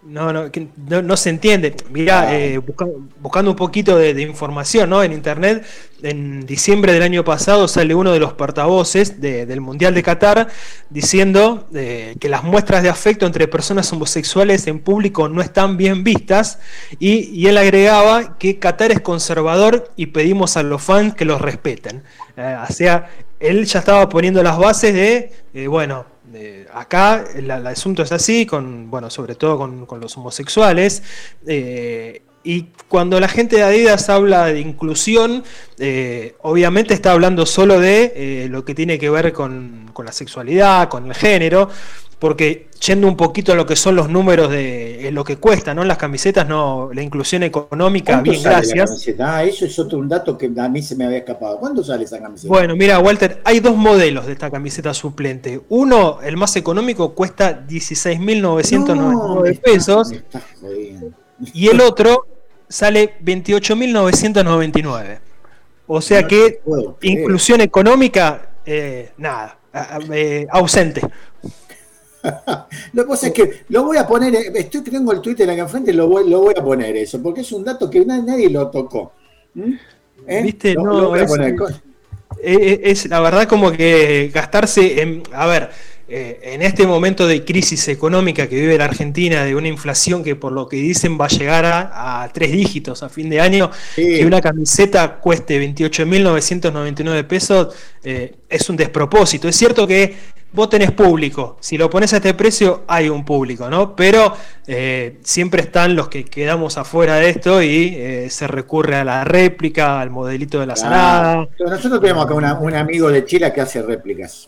no, 0.05 0.33
no, 1.01 1.17
se 1.17 1.29
entiende. 1.29 1.75
Mira, 1.89 2.37
eh, 2.37 2.59
buscando 3.19 3.51
un 3.51 3.55
poquito 3.55 3.97
de, 3.97 4.21
información 4.21 4.89
¿no? 4.89 5.01
en 5.01 5.13
internet, 5.13 5.65
en 6.01 6.45
diciembre 6.45 6.91
del 6.91 7.03
año 7.03 7.23
pasado 7.23 7.67
sale 7.67 7.95
uno 7.95 8.11
de 8.11 8.19
los 8.19 8.33
portavoces 8.33 9.21
del 9.21 9.61
Mundial 9.61 9.93
de 9.93 10.03
Qatar 10.03 10.47
diciendo 10.89 11.67
eh, 11.73 12.15
que 12.19 12.27
las 12.27 12.43
muestras 12.43 12.83
de 12.83 12.89
afecto 12.89 13.25
entre 13.25 13.47
personas 13.47 13.91
homosexuales 13.93 14.67
en 14.67 14.79
público 14.79 15.29
no 15.29 15.41
están 15.41 15.77
bien 15.77 16.03
vistas 16.03 16.59
y, 16.99 17.47
él 17.47 17.57
agregaba 17.57 18.37
que 18.37 18.59
Qatar 18.59 18.91
es 18.91 19.01
conservador 19.01 19.91
y 19.95 20.07
pedimos 20.07 20.57
a 20.57 20.63
los 20.63 20.81
fans 20.81 21.13
que 21.13 21.25
los 21.25 21.41
respeten. 21.41 22.03
Eh, 22.35 22.57
o 22.69 22.71
sea, 22.71 23.09
él 23.39 23.65
ya 23.65 23.79
estaba 23.79 24.07
poniendo 24.09 24.41
las 24.43 24.57
bases 24.57 24.93
de, 24.93 25.67
bueno, 25.67 26.05
Eh, 26.35 26.67
acá 26.73 27.23
el, 27.35 27.49
asunto 27.51 28.03
es 28.03 28.11
así, 28.11 28.45
con, 28.45 28.89
bueno, 28.89 29.09
sobre 29.09 29.35
todo 29.35 29.57
con, 29.57 29.99
los 29.99 30.17
homosexuales. 30.17 31.03
Eh, 31.45 32.21
y 32.43 32.67
cuando 32.89 33.19
la 33.19 33.27
gente 33.27 33.55
de 33.55 33.63
Adidas 33.63 34.09
habla 34.09 34.45
de 34.45 34.59
inclusión, 34.59 35.43
eh, 35.79 36.35
obviamente 36.41 36.93
está 36.93 37.13
hablando 37.13 37.45
solo 37.45 37.79
de 37.79 38.47
lo 38.49 38.65
que 38.65 38.75
tiene 38.75 38.99
que 38.99 39.09
ver 39.09 39.33
con, 39.33 39.89
con, 39.93 40.05
la 40.05 40.11
sexualidad, 40.11 40.89
con 40.89 41.07
el 41.07 41.13
género, 41.13 41.69
porque 42.19 42.67
yendo 42.85 43.07
un 43.07 43.17
poquito 43.17 43.51
a 43.53 43.55
lo 43.55 43.65
que 43.65 43.75
son 43.75 43.95
los 43.95 44.09
números 44.09 44.49
de 44.49 45.09
lo 45.11 45.23
que 45.23 45.37
cuesta, 45.37 45.73
¿no? 45.73 45.83
Las 45.83 45.97
camisetas, 45.97 46.47
no, 46.47 46.89
la 46.93 47.01
inclusión 47.01 47.43
económica, 47.43 48.21
bien, 48.21 48.41
gracias. 48.41 49.07
ah, 49.19 49.43
eso 49.43 49.65
es 49.65 49.77
otro 49.79 49.97
un 49.97 50.07
dato 50.07 50.37
que 50.37 50.49
a 50.57 50.69
mí 50.69 50.81
se 50.81 50.95
me 50.95 51.05
había 51.05 51.17
escapado. 51.17 51.57
¿Cuándo 51.59 51.83
sale 51.83 52.05
esa 52.05 52.21
camiseta? 52.21 52.47
Bueno, 52.47 52.75
mira, 52.75 52.99
Walter, 52.99 53.41
hay 53.43 53.59
dos 53.59 53.75
modelos 53.75 54.25
de 54.25 54.33
esta 54.33 54.49
camiseta 54.49 54.93
suplente. 54.93 55.61
Uno, 55.69 56.19
el 56.21 56.37
más 56.37 56.55
económico, 56.55 57.13
cuesta 57.13 57.65
16.999 57.67 59.59
pesos. 59.59 60.13
y 61.53 61.67
el 61.67 61.81
otro 61.81 62.32
sale 62.73 63.13
28.999. 63.23 65.19
O 65.85 66.01
sea 66.01 66.27
que 66.27 66.61
inclusión 67.01 67.61
económica, 67.61 68.49
eh, 68.65 69.11
nada, 69.17 69.59
eh, 70.11 70.47
ausente. 70.49 71.01
lo 72.93 73.03
que 73.03 73.09
pasa 73.09 73.27
es 73.27 73.33
que 73.33 73.63
lo 73.69 73.83
voy 73.83 73.97
a 73.97 74.07
poner, 74.07 74.33
eh, 74.33 74.51
estoy 74.55 74.81
tengo 74.81 75.11
el 75.11 75.21
Twitter 75.21 75.47
acá 75.47 75.61
enfrente, 75.61 75.93
lo 75.93 76.07
voy, 76.07 76.27
lo 76.27 76.39
voy 76.39 76.55
a 76.57 76.63
poner 76.63 76.97
eso, 76.97 77.21
porque 77.21 77.41
es 77.41 77.51
un 77.51 77.63
dato 77.63 77.91
que 77.91 78.03
nadie, 78.05 78.49
lo 78.49 78.71
tocó. 78.71 79.11
¿Mm? 79.53 79.73
¿Eh? 80.25 80.41
¿Viste? 80.41 80.73
no, 80.73 81.15
es, 81.15 83.07
la 83.07 83.19
verdad 83.19 83.47
como 83.47 83.71
que 83.71 84.31
gastarse 84.33 84.99
en, 84.99 85.21
a 85.31 85.45
ver, 85.45 85.69
eh, 86.15 86.39
en 86.53 86.61
este 86.61 86.85
momento 86.85 87.27
de 87.27 87.43
crisis 87.43 87.87
económica 87.87 88.47
que 88.47 88.55
vive 88.55 88.77
la 88.77 88.85
Argentina, 88.85 89.43
de 89.43 89.55
una 89.55 89.67
inflación 89.67 90.23
que 90.23 90.35
por 90.35 90.51
lo 90.51 90.67
que 90.67 90.77
dicen 90.77 91.17
va 91.19 91.25
a 91.25 91.29
llegar 91.29 91.65
a, 91.65 92.29
tres 92.33 92.51
dígitos 92.51 93.03
a 93.03 93.09
fin 93.09 93.29
de 93.29 93.41
año, 93.41 93.71
que 93.95 94.25
una 94.25 94.41
camiseta 94.41 95.15
cueste 95.19 95.59
28.999 95.59 97.25
pesos, 97.25 97.75
es 98.03 98.69
un 98.69 98.75
despropósito. 98.75 99.47
Es 99.47 99.55
cierto 99.55 99.87
que 99.87 100.15
vos 100.53 100.69
tenés 100.69 100.91
público. 100.91 101.57
Si 101.59 101.77
lo 101.77 101.89
pones 101.89 102.13
a 102.13 102.17
este 102.17 102.33
precio, 102.33 102.83
hay 102.87 103.09
un 103.09 103.25
público, 103.25 103.69
¿no? 103.69 103.95
Pero 103.95 104.35
eh, 104.67 105.17
siempre 105.23 105.61
están 105.61 105.95
los 105.95 106.07
que 106.07 106.23
quedamos 106.23 106.77
afuera 106.77 107.15
de 107.15 107.29
esto 107.29 107.61
y 107.61 107.95
eh, 107.95 108.27
se 108.29 108.47
recurre 108.47 108.95
a 108.95 109.03
la 109.03 109.23
réplica, 109.23 109.99
al 109.99 110.09
modelito 110.09 110.59
de 110.59 110.67
la 110.67 110.75
salada. 110.75 111.47
Nosotros 111.59 111.99
tenemos 111.99 112.25
acá 112.25 112.33
un 112.33 112.75
amigo 112.75 113.09
de 113.09 113.25
Chile 113.25 113.51
que 113.53 113.61
hace 113.61 113.81
réplicas. 113.81 114.47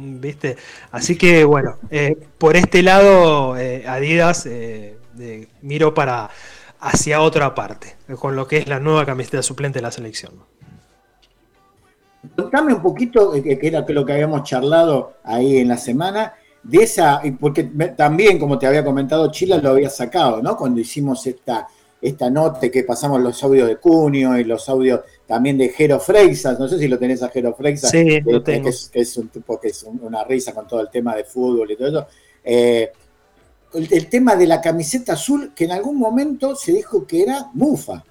¿Viste? 0.00 0.56
Así 0.92 1.16
que 1.16 1.44
bueno, 1.44 1.76
eh, 1.90 2.16
por 2.38 2.56
este 2.56 2.82
lado, 2.82 3.54
Adidas 3.54 4.48
miro 5.62 5.92
para 5.92 6.30
hacia 6.80 7.20
otra 7.20 7.54
parte, 7.54 7.96
con 8.18 8.36
lo 8.36 8.46
que 8.46 8.58
es 8.58 8.68
la 8.68 8.78
nueva 8.78 9.04
camiseta 9.04 9.42
suplente 9.42 9.78
de 9.78 9.82
la 9.82 9.90
selección. 9.90 10.34
Contame 12.36 12.74
un 12.74 12.82
poquito, 12.82 13.34
eh, 13.34 13.58
que 13.58 13.66
era 13.66 13.84
lo 13.88 14.04
que 14.04 14.12
habíamos 14.12 14.42
charlado 14.44 15.14
ahí 15.24 15.58
en 15.58 15.68
la 15.68 15.76
semana, 15.76 16.34
de 16.62 16.78
esa, 16.78 17.20
porque 17.40 17.64
también, 17.96 18.38
como 18.38 18.58
te 18.58 18.66
había 18.66 18.84
comentado, 18.84 19.30
Chile 19.30 19.60
lo 19.62 19.70
había 19.70 19.88
sacado, 19.88 20.42
¿no? 20.42 20.56
Cuando 20.56 20.80
hicimos 20.80 21.26
esta, 21.26 21.66
esta 22.00 22.30
nota 22.30 22.68
que 22.68 22.84
pasamos 22.84 23.20
los 23.20 23.42
audios 23.42 23.68
de 23.68 23.76
Cunio 23.76 24.36
y 24.36 24.44
los 24.44 24.68
audios 24.68 25.00
también 25.28 25.58
de 25.58 25.68
Jero 25.68 26.00
Freixas, 26.00 26.58
no 26.58 26.66
sé 26.66 26.78
si 26.78 26.88
lo 26.88 26.98
tenés 26.98 27.22
a 27.22 27.28
Jero 27.28 27.54
Freixas, 27.54 27.90
sí, 27.90 28.20
lo 28.22 28.42
tengo. 28.42 28.70
Que, 28.90 29.00
es, 29.00 29.16
un 29.18 29.28
tipo 29.28 29.60
que 29.60 29.68
es 29.68 29.82
una 29.84 30.24
risa 30.24 30.54
con 30.54 30.66
todo 30.66 30.80
el 30.80 30.88
tema 30.88 31.14
de 31.14 31.24
fútbol 31.24 31.70
y 31.70 31.76
todo 31.76 31.88
eso. 31.88 32.06
Eh, 32.42 32.90
el, 33.74 34.06
tema 34.06 34.36
de 34.36 34.46
la 34.46 34.62
camiseta 34.62 35.12
azul, 35.12 35.52
que 35.54 35.64
en 35.64 35.72
algún 35.72 35.98
momento 35.98 36.56
se 36.56 36.72
dijo 36.72 37.06
que 37.06 37.22
era 37.22 37.50
mufa. 37.52 38.02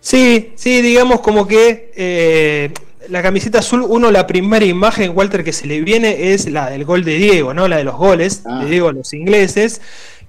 Sí, 0.00 0.52
sí, 0.54 0.82
digamos 0.82 1.20
como 1.20 1.46
que 1.46 1.92
eh, 1.96 2.70
la 3.08 3.22
camiseta 3.22 3.60
azul, 3.60 3.82
uno, 3.88 4.10
la 4.10 4.26
primera 4.26 4.66
imagen, 4.66 5.16
Walter, 5.16 5.42
que 5.42 5.54
se 5.54 5.66
le 5.66 5.80
viene 5.80 6.34
es 6.34 6.46
la 6.50 6.68
del 6.68 6.84
gol 6.84 7.04
de 7.04 7.14
Diego, 7.14 7.54
¿no? 7.54 7.68
La 7.68 7.78
de 7.78 7.84
los 7.84 7.96
goles 7.96 8.44
de 8.44 8.50
ah. 8.50 8.64
Diego 8.66 8.88
a 8.88 8.92
los 8.92 9.14
ingleses, 9.14 9.80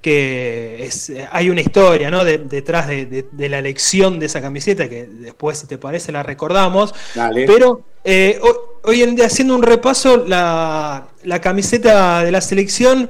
que 0.04 0.86
es, 0.86 1.12
hay 1.32 1.50
una 1.50 1.62
historia, 1.62 2.12
¿no? 2.12 2.24
detrás 2.24 2.88
de, 2.88 3.26
la 3.32 3.58
elección 3.58 4.20
de 4.20 4.28
esa 4.28 4.42
camiseta, 4.42 4.88
que 4.88 5.08
después, 5.08 5.58
si 5.58 5.66
te 5.66 5.80
parece, 5.80 6.12
la 6.12 6.22
recordamos. 6.22 6.94
Pero 7.34 7.82
eh, 8.04 8.40
hoy 8.84 9.02
en 9.02 9.16
día, 9.16 9.26
haciendo 9.26 9.56
un 9.56 9.64
repaso, 9.64 10.18
la, 10.18 11.08
la 11.24 11.42
camiseta 11.42 12.24
de 12.24 12.32
la 12.32 12.42
selección, 12.42 13.10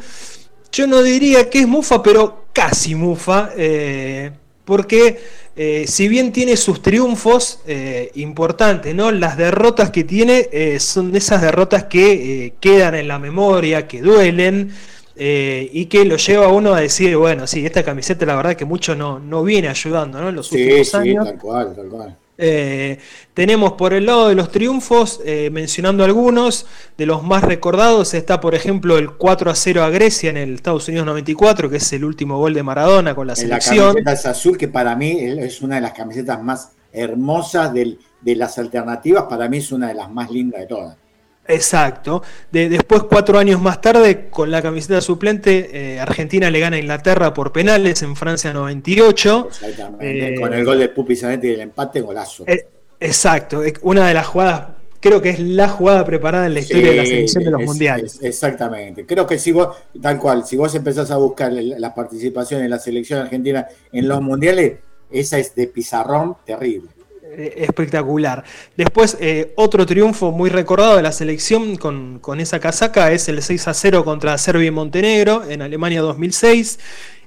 yo 0.72 0.88
no 0.88 1.02
diría 1.04 1.50
que 1.50 1.60
es 1.60 1.68
mufa, 1.68 2.02
pero 2.02 2.46
casi 2.54 2.96
mufa, 2.96 3.50
eh, 3.58 4.32
porque 4.64 5.20
eh, 5.56 5.86
si 5.88 6.08
bien 6.08 6.32
tiene 6.32 6.58
sus 6.58 6.82
triunfos 6.82 7.60
eh, 7.68 8.10
importantes, 8.16 8.96
¿no? 8.96 9.12
Las 9.12 9.38
derrotas 9.38 9.92
que 9.92 10.04
tiene 10.04 10.50
eh, 10.52 10.80
son 10.80 11.16
esas 11.16 11.44
derrotas 11.44 11.84
que 11.84 12.56
quedan 12.60 12.96
en 12.96 13.08
la 13.08 13.20
memoria, 13.20 13.88
que 13.88 14.02
duelen. 14.02 14.74
Y 15.16 15.86
que 15.86 16.06
lo 16.06 16.18
lleva 16.18 16.46
a 16.46 16.50
uno 16.50 16.74
a 16.74 16.82
decir, 16.82 17.16
bueno, 17.16 17.48
sí, 17.48 17.66
esta 17.66 17.84
camiseta 17.84 18.26
la 18.26 18.36
verdad 18.36 18.56
que 18.56 18.66
mucho 18.66 18.96
no, 18.96 19.20
no 19.20 19.44
viene 19.44 19.68
ayudando, 19.68 20.20
¿no? 20.20 20.30
En 20.30 20.36
los 20.36 20.52
últimos 20.52 20.88
sí, 20.90 20.98
años. 20.98 21.26
tal 21.26 21.38
cual, 21.38 21.76
tal 21.76 21.88
cual. 21.88 22.18
Eh, 22.38 22.98
tenemos 23.36 23.74
por 23.74 23.94
el 23.94 24.08
lado 24.08 24.28
de 24.28 24.36
los 24.36 24.52
triunfos, 24.52 25.22
eh, 25.24 25.50
mencionando 25.52 26.04
algunos, 26.04 26.66
de 26.98 27.06
los 27.06 27.24
más 27.24 27.44
recordados 27.44 28.14
está 28.16 28.40
por 28.40 28.56
ejemplo 28.56 28.98
el 28.98 29.12
4 29.12 29.52
a 29.52 29.56
0 29.56 29.84
a 29.84 29.90
Grecia 29.90 30.32
en 30.32 30.38
el 30.38 30.56
Estados 30.56 30.88
Unidos 30.88 31.06
94, 31.06 31.70
que 31.70 31.78
es 31.78 31.94
el 31.94 32.04
último 32.04 32.38
gol 32.40 32.54
de 32.54 32.64
Maradona 32.64 33.14
con 33.14 33.28
la 33.28 33.36
selección. 33.36 33.96
La 33.96 34.04
camiseta 34.04 34.32
azul, 34.32 34.58
que 34.58 34.68
para 34.68 34.96
mí 34.96 35.18
es 35.20 35.62
una 35.62 35.76
de 35.76 35.82
las 35.82 35.94
camisetas 35.94 36.42
más 36.42 36.72
hermosas 36.92 37.72
de 37.74 37.98
las 38.36 38.58
alternativas, 38.58 39.26
para 39.30 39.48
mí 39.48 39.58
es 39.58 39.72
una 39.72 39.88
de 39.88 39.94
las 39.94 40.12
más 40.12 40.32
lindas 40.32 40.62
de 40.62 40.68
todas. 40.68 40.98
Exacto. 41.48 42.24
De, 42.52 42.70
después, 42.70 43.04
cuatro 43.04 43.38
años 43.38 43.62
más 43.62 43.82
tarde, 43.82 44.30
con 44.30 44.50
la 44.50 44.62
camiseta 44.62 45.02
suplente, 45.02 45.96
eh, 45.96 46.00
Argentina 46.00 46.50
le 46.50 46.60
gana 46.60 46.78
a 46.78 46.80
Inglaterra 46.80 47.34
por 47.34 47.52
penales 47.52 48.02
en 48.02 48.16
Francia 48.16 48.54
98. 48.54 49.48
Exactamente. 49.50 50.36
con 50.40 50.54
el 50.54 50.66
gol 50.66 50.80
de 50.80 50.90
Pupi 50.90 51.16
Zanetti 51.16 51.48
y 51.48 51.52
el 51.52 51.62
empate, 51.62 52.02
golazo. 52.02 52.46
Eh, 52.48 52.66
exacto. 53.00 53.62
Una 53.82 54.08
de 54.08 54.14
las 54.14 54.28
jugadas, 54.28 54.68
creo 55.00 55.22
que 55.22 55.30
es 55.32 55.40
la 55.40 55.68
jugada 55.68 56.06
preparada 56.06 56.48
en 56.48 56.54
la 56.54 56.62
historia 56.62 56.92
de 56.92 56.96
la 56.96 57.06
selección 57.06 57.44
de 57.44 57.52
los 57.52 57.62
mundiales. 57.64 58.20
exactamente. 58.22 59.06
Creo 59.06 59.28
que 59.28 59.38
si 59.38 59.52
vos, 59.52 59.76
tal 60.02 60.18
cual, 60.18 60.46
si 60.46 60.56
vos 60.56 60.74
empezás 60.76 61.12
a 61.12 61.18
buscar 61.18 61.52
la 61.52 61.94
participación 61.94 62.64
en 62.64 62.70
la 62.70 62.80
selección 62.80 63.20
argentina 63.20 63.68
en 63.92 64.08
los 64.08 64.22
mundiales, 64.22 64.76
esa 65.12 65.38
es 65.38 65.54
de 65.56 65.68
pizarrón 65.68 66.38
terrible. 66.46 66.90
Eh, 67.36 67.64
espectacular. 67.64 68.44
Después, 68.78 69.18
eh, 69.20 69.54
otro 69.56 69.88
triunfo 69.88 70.32
muy 70.32 70.52
recordado 70.52 70.98
de 70.98 71.02
la 71.02 71.12
selección 71.12 71.78
con, 71.78 72.40
esa 72.40 72.60
casaca 72.60 73.12
es 73.12 73.28
el 73.28 73.42
6 73.42 73.68
a 73.70 73.74
0 73.74 74.06
contra 74.06 74.38
Serbia 74.38 74.68
y 74.68 74.72
Montenegro 74.72 75.44
en 75.50 75.64
Alemania 75.64 76.02
2006. 76.02 76.80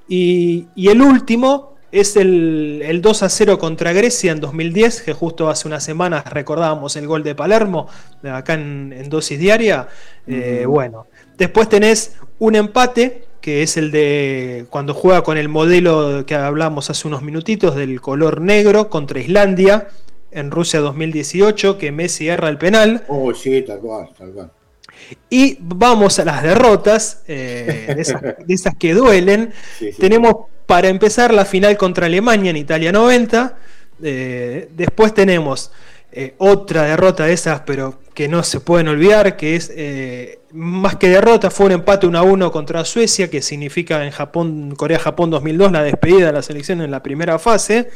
Y, 0.08 0.68
el 0.76 1.02
último 1.02 1.74
es 1.90 2.16
el, 2.16 3.00
2 3.02 3.22
a 3.24 3.28
0 3.28 3.58
contra 3.58 3.92
Grecia 3.92 4.30
en 4.30 4.38
2010, 4.38 5.02
que 5.02 5.12
justo 5.12 5.48
hace 5.48 5.66
unas 5.66 5.82
semanas 5.82 6.24
recordábamos 6.26 6.94
el 6.94 7.08
gol 7.08 7.24
de 7.24 7.34
Palermo, 7.34 7.88
acá 8.22 8.54
en, 8.54 9.08
dosis 9.08 9.40
diaria. 9.40 9.88
Eh, 10.28 10.66
bueno, 10.68 11.08
después 11.36 11.68
tenés 11.68 12.12
un 12.38 12.54
empate 12.54 13.24
que 13.46 13.62
es 13.62 13.76
el 13.76 13.92
de 13.92 14.66
cuando 14.70 14.92
juega 14.92 15.22
con 15.22 15.38
el 15.38 15.48
modelo 15.48 16.26
que 16.26 16.34
hablamos 16.34 16.90
hace 16.90 17.06
unos 17.06 17.22
minutitos 17.22 17.76
del 17.76 18.00
color 18.00 18.40
negro 18.40 18.90
contra 18.90 19.20
Islandia 19.20 19.86
en 20.32 20.50
Rusia 20.50 20.80
2018, 20.80 21.78
que 21.78 21.92
Messi 21.92 22.26
erra 22.26 22.48
el 22.48 22.58
penal. 22.58 23.04
Oh, 23.06 23.32
sí, 23.32 23.62
tal 23.62 23.78
cual, 23.78 24.08
tal 24.18 24.32
cual. 24.32 24.50
Y 25.30 25.58
vamos 25.60 26.18
a 26.18 26.24
las 26.24 26.42
derrotas, 26.42 27.22
eh, 27.28 27.94
de, 27.94 28.52
esas, 28.52 28.74
que 28.74 28.94
duelen. 28.94 29.52
Tenemos 30.00 30.46
para 30.66 30.88
empezar 30.88 31.32
la 31.32 31.44
final 31.44 31.76
contra 31.76 32.06
Alemania 32.06 32.50
en 32.50 32.56
Italia 32.56 32.90
90. 32.90 33.58
Eh, 34.02 34.70
después 34.72 35.14
tenemos 35.14 35.70
eh, 36.10 36.34
otra 36.38 36.82
derrota 36.82 37.26
de 37.26 37.32
esas, 37.32 37.60
pero 37.60 38.00
que 38.12 38.26
no 38.26 38.42
se 38.42 38.58
pueden 38.58 38.88
olvidar, 38.88 39.36
que 39.36 39.54
es 39.54 39.70
más 40.56 40.96
que 40.96 41.10
derrota, 41.10 41.50
fue 41.50 41.66
un 41.66 41.72
empate 41.72 42.06
1 42.06 42.18
a 42.18 42.22
1 42.22 42.50
contra 42.50 42.84
Suecia, 42.84 43.28
que 43.28 43.42
significa 43.42 44.04
en 44.04 44.10
Japón, 44.10 44.74
Corea-Japón 44.74 45.28
2002 45.28 45.70
la 45.70 45.82
despedida 45.82 46.26
de 46.26 46.32
la 46.32 46.42
selección 46.42 46.80
en 46.80 46.90
la 46.90 47.02
primera 47.02 47.38
fase. 47.38 47.90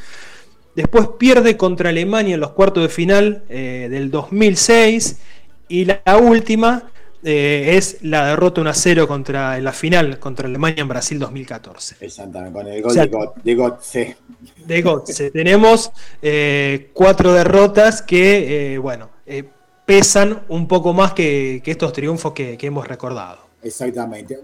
Después 0.76 1.08
pierde 1.18 1.56
contra 1.56 1.88
Alemania 1.88 2.34
en 2.34 2.40
los 2.40 2.50
cuartos 2.50 2.82
de 2.82 2.90
final 2.90 3.44
eh, 3.48 3.88
del 3.90 4.10
2006. 4.10 5.18
Y 5.68 5.86
la 5.86 6.02
última 6.20 6.90
eh, 7.22 7.76
es 7.76 7.98
la 8.02 8.26
derrota 8.26 8.60
1 8.60 8.70
a 8.70 8.74
0 8.74 9.08
contra, 9.08 9.56
en 9.56 9.64
la 9.64 9.72
final 9.72 10.18
contra 10.18 10.46
Alemania 10.46 10.82
en 10.82 10.88
Brasil 10.88 11.18
2014. 11.18 11.96
Exactamente, 12.00 12.52
con 12.52 12.66
el 12.66 12.82
gol 12.82 12.94
de, 13.42 13.54
Gotze. 13.54 14.16
De 14.66 14.82
Gotze. 14.82 15.30
Tenemos 15.30 15.92
cuatro 16.92 17.32
derrotas 17.32 18.02
que, 18.02 18.78
bueno, 18.82 19.08
pesan 19.90 20.42
un 20.46 20.68
poco 20.68 20.92
más 20.92 21.14
que, 21.14 21.60
estos 21.66 21.92
triunfos 21.92 22.32
que, 22.32 22.56
hemos 22.60 22.86
recordado. 22.86 23.38
Exactamente. 23.60 24.38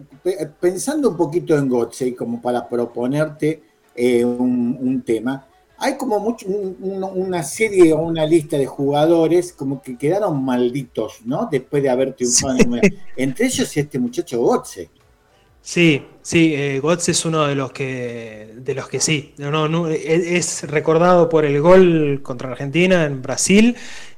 Pensando 0.58 1.10
un 1.10 1.16
poquito 1.16 1.56
en 1.56 1.68
Gotze, 1.68 2.16
como 2.16 2.42
para 2.42 2.68
proponerte 2.68 3.62
eh, 3.94 4.24
un, 4.24 5.02
tema, 5.06 5.46
hay 5.78 5.96
como 5.96 6.18
mucho, 6.18 6.48
una 6.48 7.44
serie 7.44 7.92
o 7.92 7.98
una 7.98 8.26
lista 8.26 8.58
de 8.58 8.66
jugadores 8.66 9.52
como 9.52 9.80
que 9.80 9.96
quedaron 9.96 10.44
malditos, 10.44 11.20
¿no? 11.24 11.48
Después 11.48 11.80
de 11.80 11.90
haber 11.90 12.14
triunfado. 12.14 12.58
Entre 13.16 13.46
ellos 13.46 13.76
este 13.76 14.00
muchacho 14.00 14.40
Gotze. 14.40 14.90
Sí, 15.62 16.02
sí, 16.22 16.54
eh, 16.54 16.82
es 17.06 17.24
uno 17.24 17.46
de 17.46 17.54
los 17.54 17.70
que, 17.70 18.52
de 18.56 18.74
los 18.74 18.88
que 18.88 18.98
sí. 18.98 19.32
No, 19.38 19.88
es 19.88 20.64
recordado 20.68 21.28
por 21.28 21.44
el 21.44 21.60
gol 21.60 22.20
contra 22.24 22.50
Argentina 22.50 23.04
en 23.04 23.22
Brasil 23.22 23.76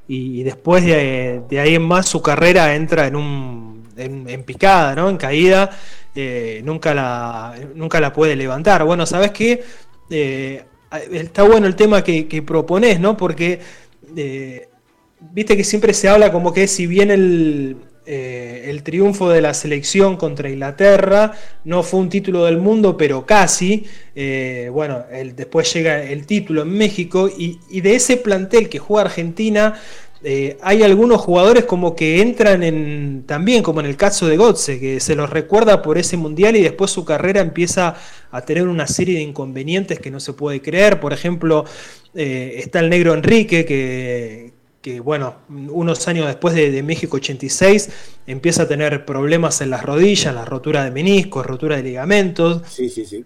y, 0.08 0.42
después 0.42 0.84
de, 0.84 1.42
ahí 1.60 1.74
en 1.74 1.82
más 1.82 2.08
su 2.08 2.22
carrera 2.22 2.74
entra 2.74 3.06
en 3.06 3.16
un 3.16 3.84
en, 3.96 4.42
picada, 4.44 4.94
¿no? 4.94 5.10
En 5.10 5.18
caída, 5.18 5.70
eh, 6.14 6.62
nunca 6.64 6.94
la 6.94 7.54
nunca 7.74 8.00
la 8.00 8.12
puede 8.12 8.34
levantar. 8.34 8.84
Bueno, 8.84 9.04
sabes 9.06 9.32
qué 9.32 9.62
eh, 10.10 10.64
está 11.12 11.42
bueno 11.42 11.66
el 11.66 11.76
tema 11.76 12.02
que, 12.02 12.26
que 12.26 12.42
propones, 12.42 12.98
¿no? 13.00 13.16
Porque 13.16 13.60
eh, 14.16 14.68
viste 15.20 15.56
que 15.56 15.64
siempre 15.64 15.92
se 15.92 16.08
habla 16.08 16.32
como 16.32 16.52
que 16.52 16.66
si 16.68 16.86
bien 16.86 17.10
el 17.10 17.76
eh, 18.10 18.70
el 18.70 18.82
triunfo 18.82 19.28
de 19.28 19.42
la 19.42 19.52
selección 19.52 20.16
contra 20.16 20.48
Inglaterra 20.48 21.32
no 21.64 21.82
fue 21.82 22.00
un 22.00 22.08
título 22.08 22.46
del 22.46 22.56
mundo, 22.56 22.96
pero 22.96 23.26
casi. 23.26 23.84
Eh, 24.14 24.70
bueno, 24.72 25.04
después 25.36 25.70
llega 25.74 26.02
el 26.02 26.24
título 26.24 26.62
en 26.62 26.70
México 26.70 27.28
y, 27.28 27.58
de 27.82 27.94
ese 27.94 28.16
plantel 28.16 28.70
que 28.70 28.78
juega 28.78 29.10
Argentina. 29.10 29.74
Eh, 30.24 30.56
hay 30.62 30.82
algunos 30.82 31.20
jugadores 31.20 31.66
como 31.66 31.94
que 31.94 32.22
entran 32.22 32.62
en 32.62 33.24
también 33.26 33.62
como 33.62 33.80
en 33.80 33.86
el 33.86 33.98
caso 33.98 34.26
de 34.26 34.38
Gotze, 34.38 34.80
que 34.80 35.00
se 35.00 35.14
los 35.14 35.28
recuerda 35.28 35.82
por 35.82 35.98
ese 35.98 36.16
mundial 36.16 36.56
y 36.56 36.62
después 36.62 36.90
su 36.90 37.04
carrera 37.04 37.42
empieza 37.42 37.94
a 38.30 38.40
tener 38.40 38.68
una 38.68 38.86
serie 38.86 39.16
de 39.16 39.22
inconvenientes 39.22 39.98
que 40.00 40.10
no 40.10 40.18
se 40.18 40.32
puede 40.32 40.62
creer. 40.62 40.98
Por 40.98 41.12
ejemplo, 41.12 41.66
está 42.14 42.80
el 42.80 42.88
negro 42.88 43.12
Enrique, 43.12 43.66
que, 43.66 44.47
que 44.88 45.00
bueno, 45.00 45.34
unos 45.50 46.08
años 46.08 46.26
después 46.26 46.54
de, 46.54 46.82
México 46.82 47.18
86 47.18 47.90
empieza 48.26 48.62
a 48.62 48.68
tener 48.68 49.04
problemas 49.04 49.60
en 49.60 49.68
las 49.68 49.82
rodillas, 49.82 50.34
la 50.34 50.46
rotura 50.46 50.82
de 50.82 50.90
meniscos, 50.90 51.44
rotura 51.44 51.76
de 51.76 51.82
ligamentos. 51.82 52.62
Sí, 52.70 52.88
sí, 52.88 53.04
sí. 53.04 53.22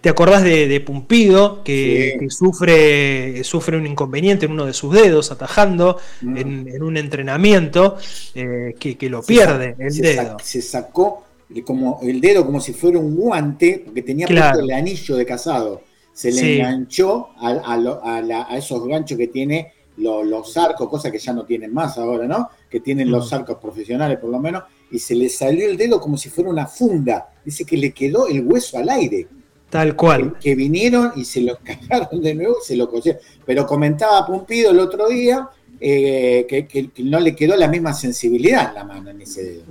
¿Te, 0.00 0.08
acordás 0.08 0.42
de, 0.42 0.82
Pumpido, 0.84 1.62
que, 1.62 2.18
sufre, 2.30 3.44
sufre 3.44 3.76
un 3.76 3.86
inconveniente 3.86 4.46
en 4.46 4.52
uno 4.52 4.66
de 4.66 4.72
sus 4.72 4.92
dedos 4.92 5.30
atajando 5.30 5.98
mm. 6.20 6.36
en, 6.36 6.82
un 6.82 6.96
entrenamiento 6.96 7.96
eh, 8.34 8.74
que, 8.76 9.08
lo 9.08 9.22
pierde 9.22 9.76
el 9.78 9.96
dedo? 9.98 10.36
se 10.42 10.60
sacó 10.60 11.22
como 11.64 12.00
el 12.02 12.20
dedo 12.20 12.44
como 12.44 12.60
si 12.60 12.72
fuera 12.72 12.98
un 12.98 13.14
guante, 13.14 13.82
porque 13.84 14.02
tenía 14.02 14.26
puesto 14.26 14.58
el 14.58 14.70
anillo 14.72 15.14
de 15.14 15.24
casado. 15.24 15.82
Se 16.12 16.32
le 16.32 16.56
enganchó 16.56 17.28
a 17.40 18.56
esos 18.56 18.84
ganchos 18.88 19.16
que 19.16 19.28
tiene 19.28 19.77
los, 19.98 20.56
arcos, 20.56 20.88
cosa 20.88 21.10
que 21.10 21.18
ya 21.18 21.32
no 21.32 21.44
tienen 21.44 21.72
más 21.72 21.98
ahora, 21.98 22.26
¿no? 22.26 22.48
Que 22.70 22.80
tienen 22.80 23.10
los 23.10 23.32
arcos 23.32 23.58
profesionales 23.58 24.18
por 24.18 24.30
lo 24.30 24.38
menos, 24.38 24.64
y 24.90 24.98
se 24.98 25.14
le 25.14 25.28
salió 25.28 25.68
el 25.68 25.76
dedo 25.76 26.00
como 26.00 26.16
si 26.16 26.28
fuera 26.28 26.50
una 26.50 26.66
funda. 26.66 27.32
Dice 27.44 27.64
que 27.64 27.76
le 27.76 27.92
quedó 27.92 28.28
el 28.28 28.46
hueso 28.46 28.78
al 28.78 28.88
aire. 28.88 29.26
Tal 29.70 29.94
cual. 29.96 30.38
Que, 30.38 30.54
vinieron 30.54 31.12
y 31.16 31.24
se 31.24 31.42
lo 31.42 31.58
cagaron 31.64 32.22
de 32.22 32.34
nuevo 32.34 32.56
y 32.62 32.66
se 32.66 32.76
lo 32.76 32.88
cosieron. 32.88 33.20
Pero 33.44 33.66
comentaba 33.66 34.26
Pumpido 34.26 34.70
el 34.70 34.80
otro 34.80 35.08
día 35.08 35.48
eh, 35.80 36.46
que, 36.48 36.66
que, 36.66 36.90
no 37.04 37.20
le 37.20 37.36
quedó 37.36 37.56
la 37.56 37.68
misma 37.68 37.92
sensibilidad 37.92 38.68
en 38.68 38.74
la 38.74 38.84
mano 38.84 39.10
en 39.10 39.20
ese 39.20 39.42
dedo. 39.42 39.64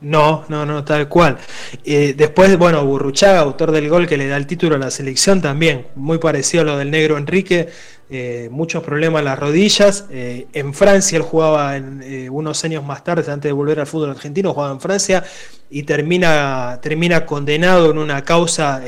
No, 0.00 0.44
no, 0.48 0.64
no, 0.64 0.84
tal 0.84 1.08
cual. 1.08 1.38
Eh, 1.84 2.14
después, 2.16 2.56
bueno, 2.56 2.84
Burruchaga, 2.84 3.40
autor 3.40 3.72
del 3.72 3.88
gol 3.88 4.06
que 4.06 4.16
le 4.16 4.28
da 4.28 4.36
el 4.36 4.46
título 4.46 4.76
a 4.76 4.78
la 4.78 4.92
selección, 4.92 5.42
también, 5.42 5.88
muy 5.96 6.18
parecido 6.18 6.62
a 6.62 6.66
lo 6.66 6.78
del 6.78 6.92
negro 6.92 7.18
Enrique, 7.18 7.68
eh, 8.08 8.48
muchos 8.52 8.84
problemas 8.84 9.18
en 9.20 9.24
las 9.24 9.38
rodillas. 9.40 10.04
Eh, 10.10 10.46
en 10.52 10.72
Francia 10.72 11.16
él 11.16 11.22
jugaba 11.22 11.74
unos 12.30 12.64
años 12.64 12.84
más 12.84 13.02
tarde, 13.02 13.28
antes 13.32 13.48
de 13.48 13.52
volver 13.52 13.80
al 13.80 13.88
fútbol 13.88 14.10
argentino, 14.10 14.54
jugaba 14.54 14.72
en 14.72 14.80
Francia 14.80 15.24
y 15.68 15.82
termina, 15.82 16.78
termina 16.80 17.26
condenado 17.26 17.90
en 17.90 17.98
una 17.98 18.22
causa 18.22 18.80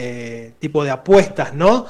tipo 0.61 0.85
de 0.85 0.91
apuestas, 0.91 1.55
¿no? 1.55 1.87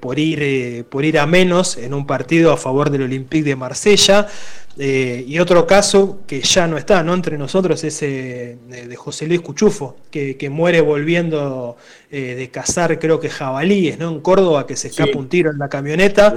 por, 0.00 0.18
ir, 0.20 0.86
por 0.86 1.04
ir 1.04 1.18
a 1.18 1.26
menos 1.26 1.76
en 1.76 1.92
un 1.92 2.06
partido 2.06 2.52
a 2.52 2.56
favor 2.56 2.90
del 2.90 3.02
Olympique 3.02 3.44
de 3.44 3.56
Marsella. 3.56 4.28
Eh, 4.78 5.24
y 5.26 5.38
otro 5.38 5.66
caso 5.66 6.20
que 6.26 6.40
ya 6.40 6.66
no 6.66 6.78
está 6.78 7.02
¿no? 7.02 7.12
entre 7.12 7.36
nosotros 7.36 7.84
es 7.84 8.02
eh, 8.02 8.56
de 8.68 8.96
José 8.96 9.26
Luis 9.26 9.42
Cuchufo, 9.42 9.96
que, 10.10 10.48
muere 10.50 10.80
volviendo 10.80 11.76
eh, 12.10 12.34
de 12.34 12.50
cazar, 12.50 12.98
creo 12.98 13.20
que 13.20 13.28
jabalíes, 13.28 13.98
¿no? 13.98 14.10
En 14.10 14.20
Córdoba, 14.20 14.66
que 14.66 14.76
se 14.76 14.88
escapa 14.88 15.18
un 15.18 15.28
tiro 15.28 15.50
en 15.50 15.58
la 15.58 15.68
camioneta 15.68 16.34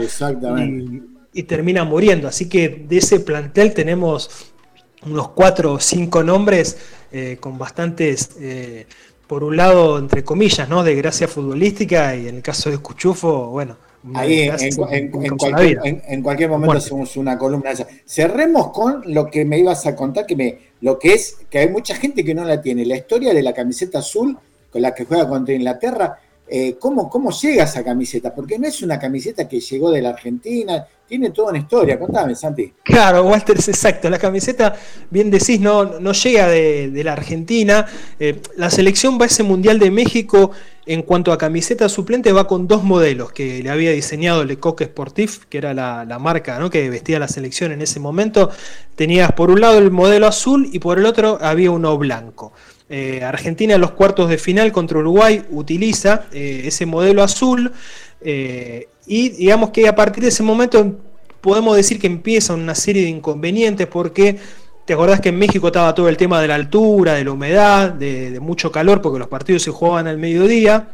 y, 1.34 1.44
termina 1.44 1.84
muriendo. 1.84 2.28
Así 2.28 2.48
que 2.50 2.86
de 2.88 2.98
ese 2.98 3.20
plantel 3.20 3.74
tenemos 3.74 4.30
unos 5.06 5.30
cuatro 5.30 5.74
o 5.74 5.80
cinco 5.80 6.24
nombres 6.24 6.78
con 7.40 7.58
bastantes, 7.58 8.36
por 9.28 9.44
un 9.44 9.58
lado, 9.58 9.98
entre 9.98 10.24
comillas, 10.24 10.68
¿no? 10.70 10.84
De 10.84 10.96
gracia 10.96 11.28
futbolística 11.28 12.16
y 12.16 12.28
en 12.28 12.38
el 12.38 12.42
caso 12.42 12.70
de 12.70 12.78
Cuchufo, 12.78 13.48
bueno 13.48 13.85
Ahí 14.14 14.50
en, 14.60 16.22
cualquier, 16.22 16.50
momento 16.50 16.78
hacemos 16.78 17.18
una 17.18 17.38
columna. 17.38 17.72
Cerremos 18.06 18.72
con 18.72 19.02
lo 19.08 19.30
que 19.32 19.46
me 19.46 19.58
ibas 19.58 19.86
a 19.88 19.96
contar, 19.96 20.26
que 20.26 20.36
me, 20.36 20.58
lo 20.82 21.00
que 21.00 21.14
es, 21.14 21.38
que 21.50 21.60
hay 21.60 21.70
mucha 21.70 21.96
gente 21.96 22.24
que 22.24 22.36
no 22.36 22.44
la 22.44 22.62
tiene, 22.62 22.86
la 22.86 22.98
historia 22.98 23.34
de 23.34 23.42
la 23.42 23.54
camiseta 23.54 24.00
azul 24.00 24.38
con 24.70 24.82
la 24.82 24.94
que 24.94 25.06
juega 25.06 25.28
contra 25.28 25.56
Inglaterra. 25.56 26.20
Eh, 26.48 26.76
¿cómo, 26.80 27.10
¿Cómo 27.10 27.32
llega 27.32 27.64
esa 27.64 27.84
camiseta? 27.84 28.34
Porque 28.34 28.60
no 28.60 28.68
es 28.68 28.84
una 28.84 29.00
camiseta 29.00 29.48
que 29.48 29.60
llegó 29.60 29.90
de 29.90 30.02
la 30.04 30.10
Argentina, 30.10 30.86
tiene 31.08 31.30
toda 31.32 31.50
una 31.50 31.60
historia. 31.60 32.00
Contame, 32.00 32.36
Santi. 32.36 32.74
Claro, 32.84 33.24
Walter, 33.24 33.58
es 33.58 33.68
exacto. 33.68 34.10
La 34.10 34.18
camiseta, 34.18 34.76
bien 35.10 35.30
decís, 35.30 35.60
no, 35.60 36.00
no 36.00 36.12
llega 36.14 36.48
de, 36.48 37.02
la 37.04 37.14
Argentina. 37.14 37.86
Eh, 38.20 38.42
la 38.58 38.70
selección 38.70 39.20
va 39.20 39.26
a 39.26 39.28
ese 39.28 39.44
Mundial 39.44 39.80
de 39.80 39.92
México 39.92 40.52
en 40.86 41.02
cuanto 41.02 41.32
a 41.32 41.38
camiseta 41.38 41.90
suplente, 41.90 42.32
va 42.32 42.48
con 42.48 42.68
dos 42.68 42.84
modelos 42.84 43.32
que 43.32 43.64
le 43.64 43.70
había 43.70 43.92
diseñado 43.92 44.44
Lecoq 44.44 44.84
Sportif, 44.84 45.46
que 45.50 45.58
era 45.58 45.74
la, 45.74 46.20
marca 46.20 46.60
¿no? 46.60 46.70
que 46.70 46.90
vestía 46.90 47.18
la 47.20 47.28
selección 47.28 47.72
en 47.72 47.82
ese 47.82 48.00
momento. 48.00 48.52
Tenías 48.96 49.32
por 49.32 49.50
un 49.50 49.62
lado 49.62 49.80
el 49.80 49.92
modelo 49.92 50.28
azul 50.28 50.70
y 50.72 50.80
por 50.80 51.00
el 51.00 51.06
otro 51.06 51.40
había 51.42 51.72
uno 51.72 51.98
blanco. 51.98 52.54
Eh, 52.90 53.24
Argentina 53.24 53.76
en 53.76 53.82
los 53.82 53.92
cuartos 53.92 54.30
de 54.30 54.38
final 54.38 54.72
contra 54.72 55.00
Uruguay 55.00 55.44
utiliza 55.50 56.26
eh, 56.32 56.64
ese 56.66 56.86
modelo 56.86 57.24
azul. 57.24 57.72
Y 59.08 59.30
digamos 59.30 59.70
que 59.70 59.88
a 59.88 59.96
partir 59.96 60.24
de 60.24 60.30
ese 60.30 60.42
momento 60.42 60.96
podemos 61.42 61.78
decir 61.78 62.00
que 62.00 62.08
empieza 62.08 62.56
una 62.56 62.74
serie 62.74 63.04
de 63.04 63.10
inconvenientes 63.10 63.86
porque 63.86 64.40
te 64.86 64.94
acordás 64.94 65.20
que 65.20 65.30
en 65.30 65.38
México 65.38 65.68
estaba 65.68 65.94
todo 65.94 66.10
el 66.10 66.18
tema 66.18 66.40
de 66.42 66.48
la 66.48 66.56
altura, 66.56 67.14
de 67.14 67.24
la 67.24 67.32
humedad, 67.32 67.90
de, 67.92 68.40
mucho 68.40 68.72
calor 68.72 69.02
porque 69.02 69.20
los 69.20 69.28
partidos 69.28 69.64
se 69.64 69.72
jugaban 69.72 70.08
al 70.08 70.18
mediodía. 70.18 70.90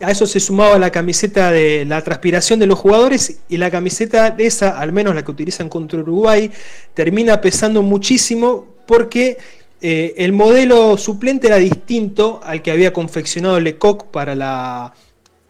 A 0.00 0.10
eso 0.10 0.26
se 0.26 0.40
sumaba 0.40 0.78
la 0.78 0.90
camiseta 0.90 1.50
de 1.50 1.84
la 1.84 2.02
transpiración 2.02 2.58
de 2.58 2.66
los 2.66 2.78
jugadores 2.78 3.40
y 3.48 3.56
la 3.56 3.70
camiseta 3.70 4.30
de 4.30 4.46
esa, 4.46 4.78
al 4.78 4.92
menos 4.92 5.14
la 5.14 5.24
que 5.24 5.30
utilizan 5.30 5.68
contra 5.68 6.00
Uruguay, 6.00 6.50
termina 6.94 7.40
pesando 7.40 7.82
muchísimo 7.82 8.66
porque 8.86 9.38
eh, 9.86 10.14
el 10.16 10.32
modelo 10.32 10.96
suplente 10.96 11.46
era 11.46 11.56
distinto 11.56 12.40
al 12.42 12.62
que 12.62 12.70
había 12.70 12.94
confeccionado 12.94 13.60
Lecoq 13.60 14.06
para 14.06 14.34
la, 14.34 14.94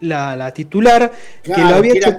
la, 0.00 0.52
titular, 0.52 1.12
que 1.40 1.56
lo 1.56 1.76
había 1.76 1.92
hecho 1.92 2.18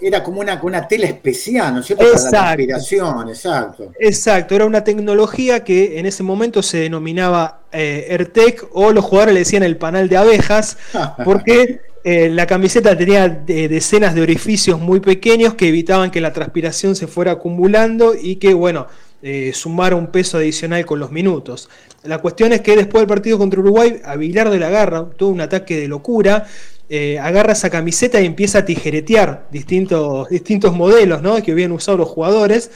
era, 0.00 0.24
como 0.24 0.40
una, 0.40 0.60
una 0.60 0.88
tela 0.88 1.06
especial, 1.06 1.74
¿no 1.74 1.80
es 1.80 1.86
cierto? 1.86 2.06
Exacto. 2.06 2.30
Para 2.32 2.44
la 2.44 2.56
respiración, 2.56 3.28
exacto. 3.28 3.92
Exacto, 4.00 4.56
era 4.56 4.66
una 4.66 4.82
tecnología 4.82 5.62
que 5.62 6.00
en 6.00 6.06
ese 6.06 6.24
momento 6.24 6.60
se 6.60 6.78
denominaba 6.78 7.60
eh, 7.70 8.08
AirTech 8.10 8.70
o 8.72 8.90
los 8.92 9.04
jugadores 9.04 9.34
le 9.34 9.40
decían 9.40 9.62
el 9.62 9.76
panel 9.76 10.08
de 10.08 10.16
abejas, 10.16 10.76
porque 11.24 11.82
eh, 12.02 12.30
la 12.30 12.48
camiseta 12.48 12.98
tenía 12.98 13.28
decenas 13.28 14.16
de 14.16 14.22
orificios 14.22 14.80
muy 14.80 14.98
pequeños 14.98 15.54
que 15.54 15.68
evitaban 15.68 16.10
que 16.10 16.20
la 16.20 16.32
transpiración 16.32 16.96
se 16.96 17.06
fuera 17.06 17.30
acumulando 17.30 18.16
y 18.20 18.36
que, 18.36 18.54
bueno, 18.54 18.88
eh, 19.22 19.52
sumara 19.52 19.96
un 19.96 20.08
peso 20.08 20.38
adicional 20.38 20.86
con 20.86 21.00
los 21.00 21.10
minutos. 21.10 21.68
La 22.04 22.18
cuestión 22.18 22.52
es 22.52 22.60
que 22.60 22.76
después 22.76 23.02
del 23.02 23.08
partido 23.08 23.38
contra 23.38 23.60
Uruguay, 23.60 24.00
a 24.04 24.16
Vilar 24.16 24.50
de 24.50 24.58
la 24.58 24.70
Garra, 24.70 25.08
tuvo 25.16 25.30
un 25.30 25.40
ataque 25.40 25.76
de 25.76 25.88
locura, 25.88 26.46
eh, 26.88 27.18
agarra 27.18 27.52
esa 27.52 27.68
camiseta 27.68 28.20
y 28.20 28.26
empieza 28.26 28.60
a 28.60 28.64
tijeretear 28.64 29.48
distintos, 29.50 30.28
distintos 30.30 30.74
modelos 30.74 31.20
que 31.42 31.52
habían 31.52 31.72
usado 31.72 31.98
los 31.98 32.08
jugadores. 32.08 32.70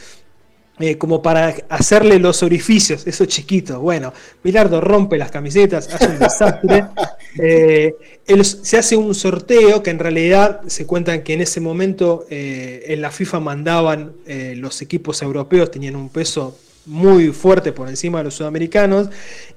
Eh, 0.84 0.98
como 0.98 1.22
para 1.22 1.54
hacerle 1.68 2.18
los 2.18 2.42
orificios, 2.42 3.06
esos 3.06 3.28
chiquitos. 3.28 3.78
Bueno, 3.78 4.12
Milardo 4.42 4.80
rompe 4.80 5.16
las 5.16 5.30
camisetas, 5.30 5.88
hace 5.92 6.06
un 6.08 6.18
desastre. 6.18 6.84
Eh, 7.38 7.94
se 8.42 8.76
hace 8.76 8.94
un 8.94 9.14
sorteo 9.14 9.82
que 9.82 9.88
en 9.88 9.98
realidad 9.98 10.60
se 10.66 10.84
cuentan 10.84 11.22
que 11.22 11.32
en 11.32 11.40
ese 11.40 11.60
momento 11.60 12.26
eh, 12.28 12.84
en 12.88 13.00
la 13.00 13.10
FIFA 13.10 13.40
mandaban 13.40 14.12
los 14.56 14.82
equipos 14.82 15.22
europeos, 15.22 15.70
tenían 15.70 15.96
un 15.96 16.10
peso 16.10 16.58
muy 16.84 17.28
fuerte 17.28 17.72
por 17.72 17.88
encima 17.88 18.18
de 18.18 18.24
los 18.24 18.34
sudamericanos. 18.34 19.08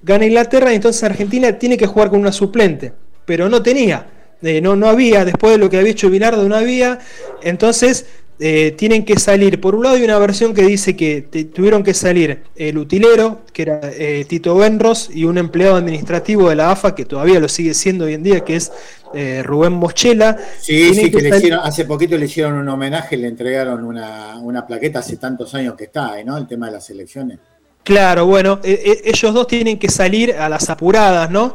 Gana 0.02 0.26
Inglaterra 0.26 0.72
y 0.72 0.78
entonces 0.78 1.04
Argentina 1.04 1.60
tiene 1.60 1.76
que 1.76 1.86
jugar 1.86 2.10
con 2.10 2.22
una 2.22 2.32
suplente, 2.32 2.94
pero 3.26 3.50
no 3.50 3.62
tenía. 3.62 4.08
no, 4.42 4.78
no 4.78 4.88
había, 4.88 5.26
después 5.26 5.52
de 5.52 5.58
lo 5.58 5.70
que 5.70 5.78
había 5.78 5.92
hecho 5.92 6.10
Bilardo, 6.10 6.48
no 6.48 6.56
había. 6.56 7.00
Entonces 7.44 8.06
eh, 8.38 8.74
tienen 8.78 9.06
que 9.06 9.18
salir, 9.18 9.62
por 9.62 9.76
un 9.76 9.84
lado 9.84 9.96
hay 9.96 10.04
una 10.04 10.20
versión 10.20 10.54
que 10.54 10.64
dice 10.64 10.98
que 10.98 11.22
tuvieron 11.54 11.84
que 11.84 11.94
salir 11.94 12.44
el 12.58 12.78
utilero, 12.78 13.42
que 13.54 13.62
era 13.62 13.80
eh, 13.84 14.26
Tito 14.28 14.56
Benros, 14.56 15.10
y 15.14 15.24
un 15.24 15.38
empleado 15.38 15.78
administrativo 15.78 16.50
de 16.50 16.56
la 16.56 16.72
AFA, 16.72 16.96
que 16.96 17.06
todavía 17.06 17.40
lo 17.40 17.48
sigue 17.48 17.74
siendo 17.74 18.06
hoy 18.06 18.14
en 18.14 18.24
día, 18.24 18.42
que 18.42 18.58
es 18.58 18.74
eh, 19.14 19.42
Rubén 19.42 19.72
Mochela. 19.72 20.38
Sí, 20.60 20.94
sí, 20.94 21.10
que, 21.12 21.22
le 21.22 21.38
hicieron, 21.38 21.62
hace 21.64 21.86
poquito 21.86 22.18
le 22.18 22.26
hicieron 22.26 22.56
un 22.56 22.68
homenaje, 22.68 23.16
le 23.16 23.28
entregaron 23.28 23.86
una, 23.86 24.38
una 24.40 24.68
plaqueta 24.68 25.00
hace 25.00 25.16
tantos 25.16 25.56
años 25.56 25.76
que 25.76 25.86
está, 25.86 26.22
¿no? 26.26 26.38
El 26.38 26.46
tema 26.46 26.66
de 26.66 26.74
las 26.74 26.90
elecciones. 26.90 27.40
Claro, 27.84 28.26
bueno, 28.26 28.60
ellos 28.64 29.32
dos 29.32 29.46
tienen 29.46 29.78
que 29.78 29.90
salir 29.90 30.34
a 30.34 30.50
las 30.50 30.72
apuradas, 30.72 31.30
¿no? 31.30 31.54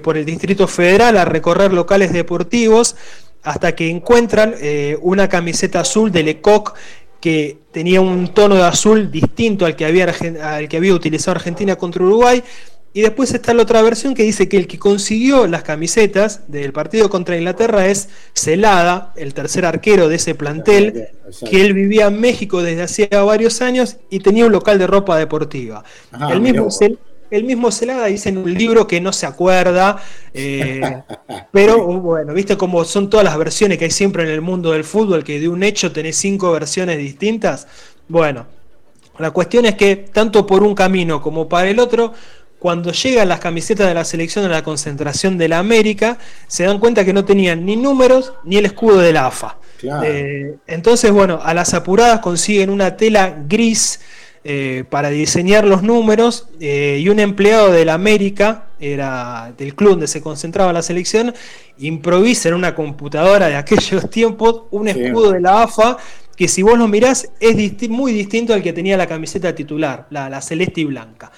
por 0.00 0.16
el 0.16 0.24
Distrito 0.24 0.68
Federal 0.68 1.16
a 1.16 1.24
recorrer 1.24 1.72
locales 1.72 2.12
deportivos 2.12 2.94
hasta 3.42 3.74
que 3.74 3.88
encuentran 3.88 4.54
eh, 4.60 4.98
una 5.02 5.28
camiseta 5.28 5.80
azul 5.80 6.12
de 6.12 6.22
Lecoq 6.22 6.74
que 7.20 7.58
tenía 7.70 8.00
un 8.00 8.34
tono 8.34 8.56
de 8.56 8.64
azul 8.64 9.10
distinto 9.10 9.64
al 9.64 9.76
que 9.76 9.84
había, 9.84 10.12
al 10.42 10.68
que 10.68 10.76
había 10.76 10.94
utilizado 10.94 11.36
Argentina 11.36 11.76
contra 11.76 12.04
Uruguay. 12.04 12.42
Y 12.94 13.00
después 13.00 13.32
está 13.32 13.54
la 13.54 13.62
otra 13.62 13.80
versión 13.80 14.12
que 14.12 14.22
dice 14.22 14.48
que 14.48 14.58
el 14.58 14.66
que 14.66 14.78
consiguió 14.78 15.46
las 15.46 15.62
camisetas 15.62 16.42
del 16.48 16.72
partido 16.72 17.08
contra 17.08 17.36
Inglaterra 17.38 17.86
es 17.86 18.10
Celada, 18.34 19.14
el 19.16 19.32
tercer 19.32 19.64
arquero 19.64 20.08
de 20.08 20.16
ese 20.16 20.34
plantel, 20.34 21.08
que 21.48 21.62
él 21.62 21.72
vivía 21.72 22.08
en 22.08 22.20
México 22.20 22.62
desde 22.62 22.82
hacía 22.82 23.22
varios 23.22 23.62
años 23.62 23.96
y 24.10 24.18
tenía 24.18 24.44
un 24.44 24.52
local 24.52 24.78
de 24.78 24.86
ropa 24.86 25.16
deportiva. 25.16 25.84
el 26.30 26.40
mismo 26.40 26.68
el 27.32 27.44
mismo 27.44 27.72
Celada 27.72 28.06
dice 28.06 28.28
en 28.28 28.38
un 28.38 28.52
libro 28.52 28.86
que 28.86 29.00
no 29.00 29.12
se 29.12 29.24
acuerda, 29.24 29.96
eh, 30.34 31.02
pero 31.50 31.82
bueno, 31.84 32.34
viste 32.34 32.58
cómo 32.58 32.84
son 32.84 33.08
todas 33.08 33.24
las 33.24 33.38
versiones 33.38 33.78
que 33.78 33.86
hay 33.86 33.90
siempre 33.90 34.22
en 34.24 34.28
el 34.28 34.42
mundo 34.42 34.72
del 34.72 34.84
fútbol, 34.84 35.24
que 35.24 35.40
de 35.40 35.48
un 35.48 35.62
hecho 35.62 35.92
tenés 35.92 36.16
cinco 36.16 36.52
versiones 36.52 36.98
distintas. 36.98 37.66
Bueno, 38.06 38.46
la 39.18 39.30
cuestión 39.30 39.64
es 39.64 39.76
que 39.76 39.96
tanto 39.96 40.46
por 40.46 40.62
un 40.62 40.74
camino 40.74 41.22
como 41.22 41.48
para 41.48 41.70
el 41.70 41.78
otro, 41.78 42.12
cuando 42.58 42.92
llegan 42.92 43.28
las 43.28 43.40
camisetas 43.40 43.88
de 43.88 43.94
la 43.94 44.04
selección 44.04 44.44
a 44.44 44.48
la 44.48 44.62
concentración 44.62 45.38
de 45.38 45.48
la 45.48 45.58
América, 45.58 46.18
se 46.46 46.64
dan 46.64 46.78
cuenta 46.78 47.04
que 47.04 47.14
no 47.14 47.24
tenían 47.24 47.64
ni 47.64 47.76
números 47.76 48.34
ni 48.44 48.56
el 48.56 48.66
escudo 48.66 48.98
de 48.98 49.12
la 49.12 49.26
AFA. 49.26 49.56
Eh, 50.04 50.56
entonces, 50.66 51.10
bueno, 51.10 51.40
a 51.42 51.54
las 51.54 51.74
apuradas 51.74 52.20
consiguen 52.20 52.70
una 52.70 52.96
tela 52.96 53.36
gris 53.48 54.00
eh, 54.44 54.84
para 54.90 55.10
diseñar 55.10 55.64
los 55.64 55.84
números 55.84 56.48
eh, 56.58 56.98
y 57.00 57.08
un 57.08 57.20
empleado 57.20 57.70
de 57.70 57.84
la 57.84 57.94
América, 57.94 58.66
era 58.80 59.54
del 59.56 59.76
club 59.76 59.90
donde 59.90 60.08
se 60.08 60.20
concentraba 60.20 60.72
la 60.72 60.82
selección, 60.82 61.32
improvisa 61.78 62.48
en 62.48 62.56
una 62.56 62.74
computadora 62.74 63.46
de 63.48 63.54
aquellos 63.56 64.10
tiempos 64.10 64.62
un 64.72 64.88
escudo 64.88 65.30
de 65.30 65.40
la 65.40 65.62
AFA 65.62 65.96
que 66.36 66.48
si 66.48 66.62
vos 66.62 66.76
lo 66.76 66.88
mirás 66.88 67.30
es 67.38 67.88
muy 67.88 68.12
distinto 68.12 68.52
al 68.52 68.62
que 68.62 68.72
tenía 68.72 68.96
la 68.96 69.06
camiseta 69.06 69.54
titular, 69.54 70.06
la, 70.10 70.40
celeste 70.40 70.80
y 70.80 70.84
blanca. 70.86 71.30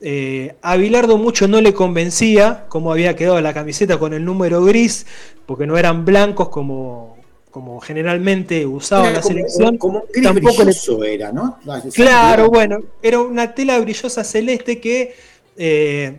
Eh, 0.00 0.54
a 0.62 0.76
Bilardo 0.76 1.16
mucho 1.16 1.48
no 1.48 1.60
le 1.60 1.74
convencía 1.74 2.66
cómo 2.68 2.92
había 2.92 3.16
quedado 3.16 3.40
la 3.40 3.54
camiseta 3.54 3.98
con 3.98 4.12
el 4.12 4.24
número 4.24 4.64
gris, 4.64 5.06
porque 5.46 5.66
no 5.66 5.76
eran 5.78 6.04
blancos 6.04 6.48
como, 6.48 7.11
como 7.52 7.80
generalmente 7.80 8.64
usaba 8.66 9.10
la 9.10 9.22
selección. 9.22 9.76
Como 9.76 10.04
tampoco 10.22 11.04
era, 11.04 11.30
¿no? 11.30 11.58
claro, 11.94 12.48
bueno, 12.48 12.80
era 13.02 13.20
una 13.20 13.54
tela 13.54 13.78
brillosa 13.78 14.24
celeste 14.24 14.80
que 14.80 15.14
eh, 15.56 16.16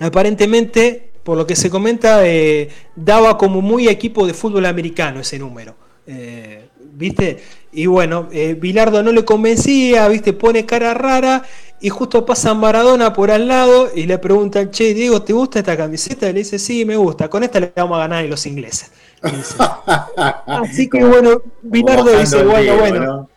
aparentemente, 0.00 1.12
por 1.22 1.38
lo 1.38 1.46
que 1.46 1.54
se 1.54 1.70
comenta, 1.70 2.26
eh, 2.26 2.68
daba 2.96 3.38
como 3.38 3.62
muy 3.62 3.88
equipo 3.88 4.26
de 4.26 4.34
fútbol 4.34 4.66
americano 4.66 5.20
ese 5.20 5.38
número. 5.38 5.76
Eh, 6.08 6.66
¿Viste? 6.96 7.38
Y 7.72 7.86
bueno, 7.86 8.28
Bilardo 8.58 9.02
no 9.02 9.10
le 9.10 9.24
convencía, 9.24 10.06
¿viste? 10.08 10.32
Pone 10.32 10.66
cara 10.66 10.94
rara 10.94 11.44
y 11.84 11.90
justo 11.90 12.24
pasa 12.24 12.54
Maradona 12.54 13.12
por 13.12 13.30
al 13.30 13.46
lado 13.46 13.90
y 13.94 14.04
le 14.04 14.16
preguntan, 14.16 14.70
che, 14.70 14.94
Diego, 14.94 15.20
¿te 15.20 15.34
gusta 15.34 15.58
esta 15.58 15.76
camiseta? 15.76 16.30
Y 16.30 16.32
le 16.32 16.38
dice, 16.38 16.58
sí, 16.58 16.86
me 16.86 16.96
gusta, 16.96 17.28
con 17.28 17.44
esta 17.44 17.60
le 17.60 17.74
vamos 17.76 17.96
a 17.96 17.98
ganar 17.98 18.24
a 18.24 18.26
los 18.26 18.46
ingleses. 18.46 18.90
Así 20.46 20.88
que 20.88 21.04
bueno, 21.04 21.42
Bilardo 21.60 22.18
dice, 22.18 22.42
bueno, 22.42 22.76
bueno. 22.78 23.28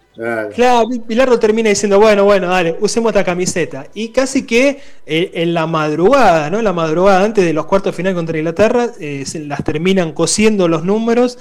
Claro. 0.55 0.87
Bilardo 1.05 1.37
termina 1.37 1.67
diciendo, 1.67 1.99
bueno, 1.99 2.23
bueno, 2.23 2.47
dale, 2.47 2.77
usemos 2.79 3.09
esta 3.09 3.25
camiseta. 3.25 3.87
Y 3.93 4.13
casi 4.13 4.45
que 4.45 4.79
eh, 5.05 5.31
en 5.33 5.53
la 5.53 5.67
madrugada, 5.67 6.49
¿no? 6.49 6.61
La 6.61 6.71
madrugada 6.71 7.25
antes 7.25 7.43
de 7.43 7.51
los 7.51 7.65
cuartos 7.65 7.91
de 7.91 7.97
final 7.97 8.15
contra 8.15 8.37
Inglaterra, 8.37 8.91
eh, 9.01 9.25
se 9.25 9.39
las 9.39 9.61
terminan 9.65 10.13
cosiendo 10.13 10.69
los 10.69 10.85
números 10.85 11.37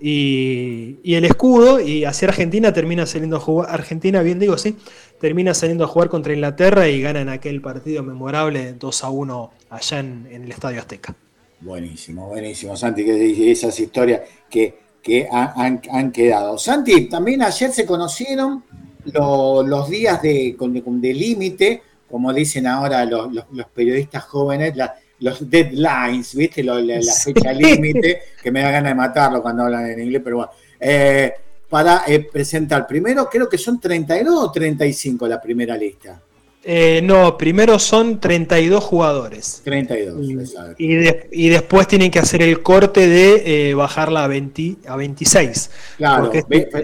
y, 0.00 1.14
el 1.14 1.24
escudo, 1.24 1.80
y 1.80 2.04
hacia 2.04 2.28
Argentina 2.28 2.72
termina 2.72 3.06
saliendo 3.06 3.36
a 3.36 3.40
jugar, 3.40 3.70
Argentina, 3.70 4.22
bien 4.22 4.38
digo, 4.38 4.56
sí, 4.56 4.76
termina 5.20 5.54
saliendo 5.54 5.84
a 5.84 5.86
jugar 5.86 6.08
contra 6.08 6.32
Inglaterra 6.32 6.88
y 6.88 7.00
ganan 7.00 7.28
aquel 7.28 7.60
partido 7.60 8.02
memorable 8.02 8.72
2 8.72 9.04
a 9.04 9.10
1 9.10 9.50
allá 9.70 9.98
en 9.98 10.26
el 10.30 10.50
Estadio 10.50 10.80
Azteca. 10.80 11.14
Buenísimo, 11.60 12.28
buenísimo, 12.28 12.74
Santi, 12.74 13.04
que 13.04 13.50
esas 13.50 13.78
historias 13.78 14.22
que, 14.48 14.78
que 15.02 15.28
han, 15.30 16.10
quedado. 16.10 16.56
Santi, 16.56 17.06
también 17.06 17.42
ayer 17.42 17.70
se 17.70 17.84
conocieron 17.84 18.64
los 19.04 19.90
días 19.90 20.22
de, 20.22 20.56
de, 20.58 21.14
límite, 21.14 21.82
como 22.08 22.32
dicen 22.32 22.66
ahora 22.66 23.04
los, 23.04 23.44
periodistas 23.74 24.24
jóvenes, 24.24 24.74
los 25.20 25.48
deadlines, 25.48 26.34
¿viste? 26.34 26.62
la, 26.62 26.74
fecha 27.24 27.52
límite, 27.52 28.22
que 28.42 28.50
me 28.50 28.62
da 28.62 28.70
ganas 28.70 28.90
de 28.90 28.94
matarlo 28.94 29.42
cuando 29.42 29.64
hablan 29.64 29.86
en 29.90 30.00
inglés, 30.00 30.22
pero 30.24 30.36
bueno. 30.36 30.52
Eh, 30.78 31.32
para 31.68 32.02
eh, 32.08 32.20
presentar, 32.20 32.86
primero 32.86 33.28
creo 33.30 33.48
que 33.48 33.56
son 33.56 33.80
32 33.80 34.34
o 34.34 34.50
35 34.50 35.28
la 35.28 35.40
primera 35.40 35.76
lista. 35.76 36.20
Eh, 36.62 37.00
no, 37.02 37.38
primero 37.38 37.78
son 37.78 38.20
32 38.20 38.84
jugadores. 38.84 39.62
32, 39.64 40.26
y, 40.78 40.98
y, 41.30 41.48
después 41.48 41.86
tienen 41.86 42.10
que 42.10 42.18
hacer 42.18 42.42
el 42.42 42.62
corte 42.62 43.08
de 43.08 43.70
eh, 43.70 43.74
bajarla 43.74 44.24
a, 44.24 44.28
20, 44.28 44.76
a 44.86 44.96
26. 44.96 45.70
Claro, 45.96 46.30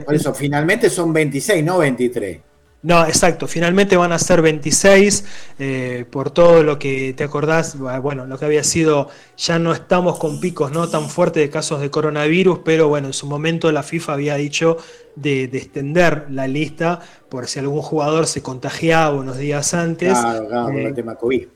por 0.06 0.14
eso 0.14 0.32
finalmente 0.32 0.88
son 0.88 1.12
26, 1.12 1.62
no 1.62 1.78
23. 1.78 2.38
No, 2.86 3.04
exacto, 3.04 3.48
finalmente 3.48 3.96
van 3.96 4.12
a 4.12 4.18
ser 4.20 4.40
26 4.42 5.24
eh, 5.58 6.04
por 6.08 6.30
todo 6.30 6.62
lo 6.62 6.78
que 6.78 7.14
te 7.14 7.24
acordás, 7.24 7.76
bueno, 7.76 8.26
lo 8.26 8.38
que 8.38 8.44
había 8.44 8.62
sido, 8.62 9.08
ya 9.36 9.58
no 9.58 9.72
estamos 9.72 10.20
con 10.20 10.38
picos 10.38 10.70
no 10.70 10.88
tan 10.88 11.10
fuertes 11.10 11.42
de 11.42 11.50
casos 11.50 11.80
de 11.80 11.90
coronavirus, 11.90 12.60
pero 12.64 12.86
bueno, 12.86 13.08
en 13.08 13.12
su 13.12 13.26
momento 13.26 13.72
la 13.72 13.82
FIFA 13.82 14.12
había 14.12 14.36
dicho 14.36 14.76
de, 15.16 15.44
extender 15.44 16.26
la 16.30 16.46
lista 16.46 17.00
por 17.28 17.48
si 17.48 17.58
algún 17.58 17.82
jugador 17.82 18.28
se 18.28 18.40
contagiaba 18.40 19.16
unos 19.16 19.36
días 19.36 19.74
antes. 19.74 20.16
Claro, 20.16 20.46
claro, 20.46 20.78
el 20.78 20.86
eh, 20.86 20.92
tema 20.92 21.16
COVID 21.16 21.55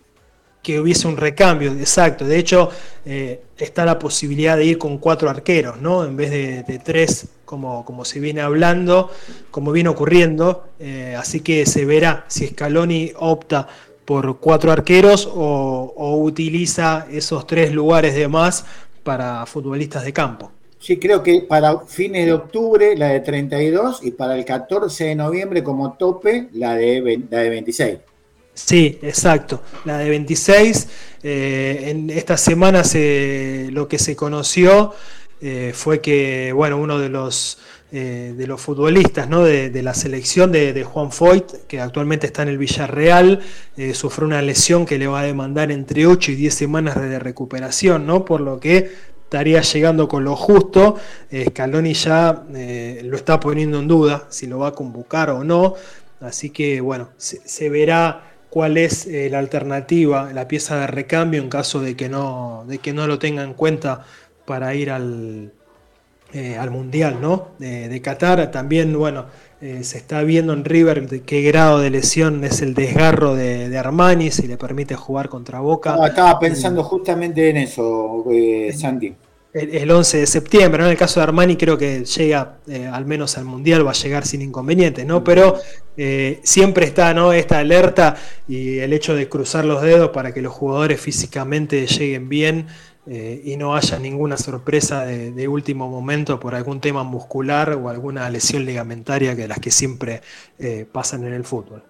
que 0.63 0.79
hubiese 0.79 1.09
un 1.09 1.17
recambio, 1.17 1.73
exacto. 1.73 2.27
De 2.27 2.39
hecho, 2.39 2.71
eh, 3.05 3.43
está 3.57 3.85
la 3.85 3.99
posibilidad 3.99 4.57
de 4.57 4.65
ir 4.65 4.79
con 4.79 4.99
cuatro 4.99 5.31
arqueros, 5.31 5.81
¿no? 5.81 6.05
En 6.05 6.17
vez 6.17 6.31
de, 6.31 6.81
tres, 6.85 7.29
como, 7.45 7.85
como, 7.85 8.05
se 8.05 8.21
viene 8.21 8.41
hablando, 8.41 9.11
como 9.51 9.73
viene 9.73 9.89
ocurriendo. 9.89 10.65
Eh, 10.79 11.17
así 11.19 11.41
que 11.41 11.67
se 11.67 11.85
verá 11.85 12.25
si 12.29 12.49
Scaloni 12.49 13.13
opta 13.17 13.69
por 14.05 14.39
cuatro 14.39 14.73
arqueros 14.73 15.29
o, 15.33 16.17
utiliza 16.23 17.07
esos 17.11 17.47
tres 17.47 17.73
lugares 17.73 18.15
de 18.15 18.29
más 18.29 18.65
para 19.03 19.47
futbolistas 19.47 20.05
de 20.05 20.13
campo. 20.13 20.51
Sí, 20.79 20.99
creo 20.99 21.23
que 21.23 21.43
para 21.43 21.79
fines 21.81 22.27
de 22.27 22.33
octubre 22.33 22.97
la 22.97 23.09
de 23.09 23.21
32 23.21 24.01
y 24.03 24.13
para 24.13 24.35
el 24.35 24.45
14 24.45 25.05
de 25.05 25.15
noviembre 25.15 25.63
como 25.63 25.93
tope 25.93 26.49
la 26.55 26.75
de, 26.75 27.23
la 27.31 27.39
de 27.39 27.51
26. 27.51 27.99
Sí, 28.55 28.99
exacto. 29.03 29.63
La 29.85 29.99
de 29.99 30.09
26. 30.11 30.89
Eh, 31.23 31.85
en 31.89 32.11
esta 32.11 32.37
semana 32.37 32.83
lo 33.71 33.89
que 33.89 33.99
se 33.99 34.17
conoció 34.17 34.95
eh, 35.41 35.73
fue 35.75 36.01
que, 36.01 36.53
bueno, 36.53 36.79
uno 36.79 36.99
de 36.99 37.09
los, 37.09 37.59
eh, 37.93 38.35
de 38.37 38.47
los 38.47 38.61
futbolistas 38.61 39.29
¿no? 39.29 39.45
de, 39.45 39.83
la 39.83 39.95
selección 39.95 40.53
de, 40.53 40.85
Juan 40.85 41.13
Foyt, 41.13 41.67
que 41.67 41.81
actualmente 41.81 42.27
está 42.27 42.43
en 42.43 42.49
el 42.49 42.59
Villarreal, 42.59 43.41
sufrió 43.93 44.27
una 44.27 44.43
lesión 44.43 44.87
que 44.87 44.99
le 44.99 45.07
va 45.07 45.21
a 45.21 45.25
demandar 45.25 45.71
entre 45.71 46.07
8 46.07 46.33
y 46.33 46.35
10 46.37 46.55
semanas 46.55 47.01
de 47.01 47.19
recuperación, 47.19 48.07
¿no? 48.07 48.25
Por 48.25 48.41
lo 48.41 48.61
que 48.61 48.91
estaría 49.25 49.61
llegando 49.61 50.09
con 50.09 50.25
lo 50.25 50.37
justo. 50.37 50.97
Scaloni 51.49 51.95
ya 51.95 52.45
lo 53.03 53.17
está 53.17 53.41
poniendo 53.41 53.79
en 53.79 53.89
duda 53.89 54.27
si 54.31 54.47
lo 54.47 54.59
va 54.59 54.69
a 54.69 54.73
convocar 54.73 55.31
o 55.31 55.45
no. 55.45 55.75
Así 56.21 56.51
que, 56.51 56.83
bueno, 56.83 57.09
se 57.17 57.71
verá 57.71 58.30
cuál 58.51 58.77
es 58.77 59.07
eh, 59.07 59.29
la 59.31 59.39
alternativa, 59.39 60.33
la 60.33 60.47
pieza 60.49 60.81
de 60.81 60.87
recambio 60.89 61.41
en 61.41 61.49
caso 61.49 61.81
de 61.81 61.97
que 61.97 62.09
no, 62.09 62.65
de 62.67 62.79
que 62.79 62.93
no 62.93 63.07
lo 63.07 63.19
tenga 63.19 63.43
en 63.43 63.55
cuenta 63.55 64.05
para 64.45 64.75
ir 64.75 64.91
al, 64.91 65.53
eh, 66.33 66.57
al 66.59 66.71
Mundial 66.71 67.19
¿no? 67.21 67.49
de, 67.59 68.01
Qatar. 68.03 68.51
También, 68.51 68.93
bueno, 68.99 69.27
eh, 69.61 69.85
se 69.85 69.99
está 69.99 70.23
viendo 70.23 70.53
en 70.53 70.65
River 70.65 71.09
de 71.09 71.23
qué 71.23 71.43
grado 71.43 71.79
de 71.79 71.91
lesión 71.91 72.43
es 72.45 72.61
el 72.61 72.75
desgarro 72.75 73.35
de, 73.35 73.77
Armani, 73.79 74.31
si 74.31 74.49
le 74.49 74.57
permite 74.57 74.97
jugar 74.97 75.29
contra 75.29 75.61
Boca. 75.61 75.97
estaba 76.05 76.39
pensando 76.39 76.83
justamente 76.83 77.49
en 77.51 77.59
eso, 77.59 78.25
Sandy 78.75 79.15
el, 79.53 79.91
11 79.91 80.19
de 80.19 80.27
septiembre. 80.27 80.85
En 80.85 80.91
el 80.91 80.97
caso 80.97 81.21
de 81.21 81.25
Armani 81.25 81.57
creo 81.57 81.77
que 81.77 82.05
llega 82.05 82.59
eh, 82.69 82.87
al 82.87 83.07
menos 83.07 83.37
al 83.39 83.45
Mundial, 83.45 83.87
va 83.87 83.91
a 83.91 83.95
llegar 83.95 84.27
sin 84.27 84.43
inconvenientes, 84.43 85.05
¿no? 85.05 85.25
Pero 85.25 85.59
eh, 85.97 86.41
siempre 86.43 86.87
está 86.87 87.13
¿no? 87.15 87.33
esta 87.33 87.59
alerta 87.59 88.17
y 88.47 88.79
el 88.79 88.93
hecho 88.93 89.15
de 89.15 89.29
cruzar 89.29 89.65
los 89.65 89.83
dedos 89.83 90.11
para 90.11 90.33
que 90.33 90.43
los 90.43 90.53
jugadores 90.53 91.01
físicamente 91.01 91.87
lleguen 91.87 92.29
bien 92.29 92.67
eh, 93.07 93.41
y 93.45 93.57
no 93.57 93.75
haya 93.75 93.99
ninguna 93.99 94.37
sorpresa 94.37 95.05
de, 95.05 95.49
último 95.49 95.89
momento 95.89 96.39
por 96.39 96.55
algún 96.55 96.81
tema 96.81 97.03
muscular 97.03 97.73
o 97.73 97.89
alguna 97.89 98.29
lesión 98.31 98.65
ligamentaria 98.65 99.35
que 99.35 99.49
las 99.49 99.59
que 99.59 99.71
siempre 99.71 100.21
pasan 100.93 101.25
en 101.25 101.33
el 101.33 101.45
fútbol. 101.45 101.83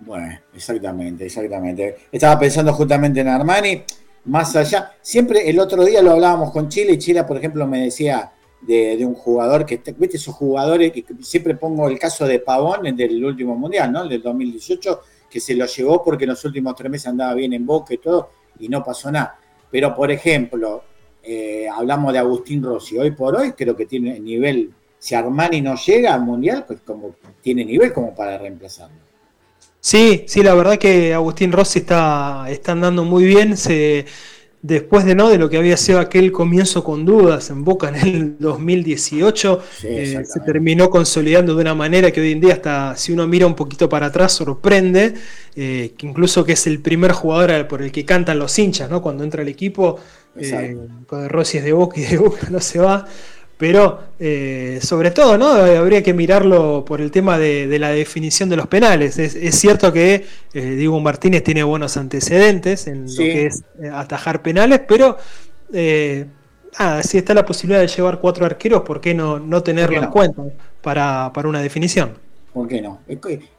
Bueno, 0.00 0.38
exactamente, 0.54 1.26
exactamente. 1.26 1.96
Estaba 2.10 2.38
pensando 2.38 2.72
justamente 2.72 3.20
en 3.20 3.28
Armani 3.28 3.82
más 4.26 4.54
allá. 4.56 4.92
Siempre 5.00 5.48
el 5.48 5.58
otro 5.58 5.84
día 5.84 6.02
lo 6.02 6.12
hablábamos 6.12 6.52
con 6.52 6.68
Chile 6.68 6.92
y 6.92 6.98
Chile, 6.98 7.24
por 7.24 7.36
ejemplo, 7.36 7.66
me 7.66 7.82
decía 7.82 8.32
de, 8.60 9.04
un 9.04 9.14
jugador 9.14 9.64
que, 9.64 9.80
viste, 9.96 10.16
esos 10.16 10.34
jugadores 10.34 10.92
que 10.92 11.04
siempre 11.20 11.54
pongo 11.54 11.88
el 11.88 11.98
caso 11.98 12.26
de 12.26 12.40
Pavón, 12.40 12.86
el 12.86 12.96
del 12.96 13.24
último 13.24 13.56
mundial, 13.56 13.92
¿no? 13.92 14.02
El 14.02 14.08
del 14.08 14.22
2018, 14.22 15.00
que 15.30 15.40
se 15.40 15.54
lo 15.54 15.66
llevó 15.66 16.02
porque 16.02 16.24
en 16.24 16.30
los 16.30 16.44
últimos 16.44 16.74
tres 16.74 16.90
meses 16.90 17.06
andaba 17.06 17.34
bien 17.34 17.52
en 17.52 17.64
boca 17.64 17.94
y 17.94 17.98
todo 17.98 18.30
y 18.58 18.68
no 18.68 18.82
pasó 18.82 19.10
nada. 19.10 19.38
Pero, 19.70 19.94
por 19.94 20.10
ejemplo, 20.10 20.82
eh, 21.22 21.68
hablamos 21.68 22.12
de 22.12 22.18
Agustín 22.18 22.62
Rossi. 22.62 22.98
Hoy 22.98 23.12
por 23.12 23.36
hoy 23.36 23.52
creo 23.52 23.76
que 23.76 23.86
tiene 23.86 24.18
nivel. 24.18 24.72
Si 24.98 25.14
Armani 25.14 25.60
no 25.60 25.76
llega 25.76 26.14
al 26.14 26.22
mundial, 26.22 26.64
pues 26.66 26.80
como 26.80 27.16
tiene 27.40 27.64
nivel 27.64 27.92
como 27.92 28.14
para 28.14 28.38
reemplazarlo. 28.38 29.05
Sí, 29.86 30.24
sí, 30.26 30.42
la 30.42 30.52
verdad 30.54 30.78
que 30.78 31.14
Agustín 31.14 31.52
Rossi 31.52 31.78
está, 31.78 32.46
está 32.48 32.72
andando 32.72 33.04
muy 33.04 33.24
bien. 33.24 33.56
Se, 33.56 34.04
después 34.60 35.04
de 35.04 35.14
no 35.14 35.28
de 35.28 35.38
lo 35.38 35.48
que 35.48 35.58
había 35.58 35.76
sido 35.76 36.00
aquel 36.00 36.32
comienzo 36.32 36.82
con 36.82 37.04
dudas 37.04 37.50
en 37.50 37.62
Boca 37.62 37.90
en 37.90 37.94
el 37.94 38.36
2018, 38.40 39.62
eh, 39.84 40.24
se 40.24 40.40
terminó 40.40 40.90
consolidando 40.90 41.54
de 41.54 41.60
una 41.60 41.76
manera 41.76 42.10
que 42.10 42.20
hoy 42.20 42.32
en 42.32 42.40
día 42.40 42.54
hasta 42.54 42.96
si 42.96 43.12
uno 43.12 43.28
mira 43.28 43.46
un 43.46 43.54
poquito 43.54 43.88
para 43.88 44.06
atrás 44.06 44.32
sorprende, 44.32 45.14
eh, 45.54 45.92
que 45.96 46.04
incluso 46.04 46.44
que 46.44 46.54
es 46.54 46.66
el 46.66 46.80
primer 46.80 47.12
jugador 47.12 47.68
por 47.68 47.80
el 47.80 47.92
que 47.92 48.04
cantan 48.04 48.40
los 48.40 48.58
hinchas, 48.58 48.90
¿no? 48.90 49.00
Cuando 49.00 49.22
entra 49.22 49.42
el 49.42 49.48
equipo, 49.48 50.00
eh, 50.36 50.76
Rossi 51.28 51.58
es 51.58 51.64
de 51.64 51.72
Boca 51.72 52.00
y 52.00 52.06
de 52.06 52.16
Boca 52.16 52.48
no 52.50 52.60
se 52.60 52.80
va. 52.80 53.06
Pero 53.58 54.00
eh, 54.18 54.80
sobre 54.82 55.10
todo, 55.10 55.38
¿no? 55.38 55.48
Habría 55.48 56.02
que 56.02 56.12
mirarlo 56.12 56.84
por 56.84 57.00
el 57.00 57.10
tema 57.10 57.38
de, 57.38 57.78
la 57.78 57.88
definición 57.90 58.50
de 58.50 58.56
los 58.56 58.66
penales. 58.66 59.18
Es, 59.18 59.54
cierto 59.58 59.92
que 59.92 60.26
eh, 60.52 60.60
Diego 60.60 61.00
Martínez 61.00 61.42
tiene 61.42 61.62
buenos 61.62 61.96
antecedentes 61.96 62.86
en 62.86 63.06
lo 63.06 63.16
que 63.16 63.46
es 63.46 63.62
eh, 63.82 63.88
atajar 63.88 64.42
penales, 64.42 64.82
pero 64.86 65.16
si 65.72 67.18
está 67.18 67.32
la 67.32 67.46
posibilidad 67.46 67.80
de 67.80 67.88
llevar 67.88 68.20
cuatro 68.20 68.44
arqueros, 68.44 68.82
¿por 68.82 69.00
qué 69.00 69.14
no, 69.14 69.38
no 69.38 69.62
tenerlo 69.62 70.02
en 70.02 70.10
cuenta 70.10 70.42
para, 70.82 71.32
una 71.44 71.62
definición? 71.62 72.12
¿Por 72.52 72.68
qué 72.68 72.82
no? 72.82 73.00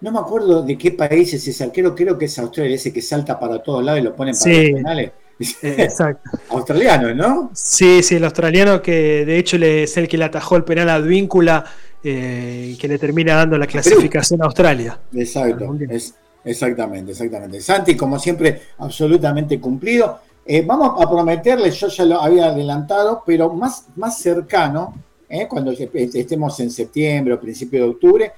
No 0.02 0.12
me 0.12 0.20
acuerdo 0.20 0.62
de 0.62 0.78
qué 0.78 0.92
país 0.92 1.34
es 1.34 1.48
ese 1.48 1.64
arquero, 1.64 1.96
creo 1.96 2.18
que 2.20 2.26
es 2.26 2.38
Australia, 2.38 2.76
ese 2.76 2.94
que 2.94 3.02
salta 3.02 3.40
para 3.40 3.64
todos 3.64 3.84
lados 3.84 4.00
y 4.00 4.04
lo 4.04 4.16
ponen 4.16 4.36
para 4.38 4.54
los 4.54 4.72
penales. 4.72 5.12
Eh, 5.40 5.76
exacto. 5.80 6.30
australiano, 6.50 7.14
¿no? 7.14 7.52
Sí, 7.54 8.02
sí, 8.02 8.16
el 8.16 8.24
australiano 8.24 8.82
que 8.82 9.26
de 9.26 9.38
hecho 9.38 9.58
es 9.58 9.96
el 9.98 10.08
que 10.08 10.18
le 10.18 10.26
atajó 10.26 10.56
el 10.56 10.64
penal 10.64 10.90
a 10.90 10.96
Advíncula 10.96 11.66
eh, 12.04 12.76
que 12.80 12.88
le 12.88 12.98
termina 12.98 13.36
dando 13.36 13.58
la 13.58 13.68
clasificación 13.68 14.42
a 14.42 14.46
Australia. 14.46 15.00
Exacto, 15.14 15.76
exactamente, 16.44 17.12
exactamente. 17.12 17.62
Santi, 17.62 17.96
como 17.96 18.18
siempre, 18.18 18.62
absolutamente 18.80 19.60
cumplido. 19.60 20.20
Eh, 20.46 20.64
vamos 20.66 21.04
a 21.04 21.10
prometerle, 21.10 21.70
yo 21.72 21.88
ya 21.88 22.06
lo 22.06 22.22
había 22.22 22.48
adelantado, 22.48 23.22
pero 23.26 23.54
más, 23.54 23.86
más 23.96 24.20
cercano, 24.20 25.04
cuando 25.50 25.72
estemos 25.72 26.58
en 26.62 26.72
septiembre 26.72 27.34
o 27.34 27.40
principio 27.40 27.84
de 27.84 27.90
octubre, 27.90 28.32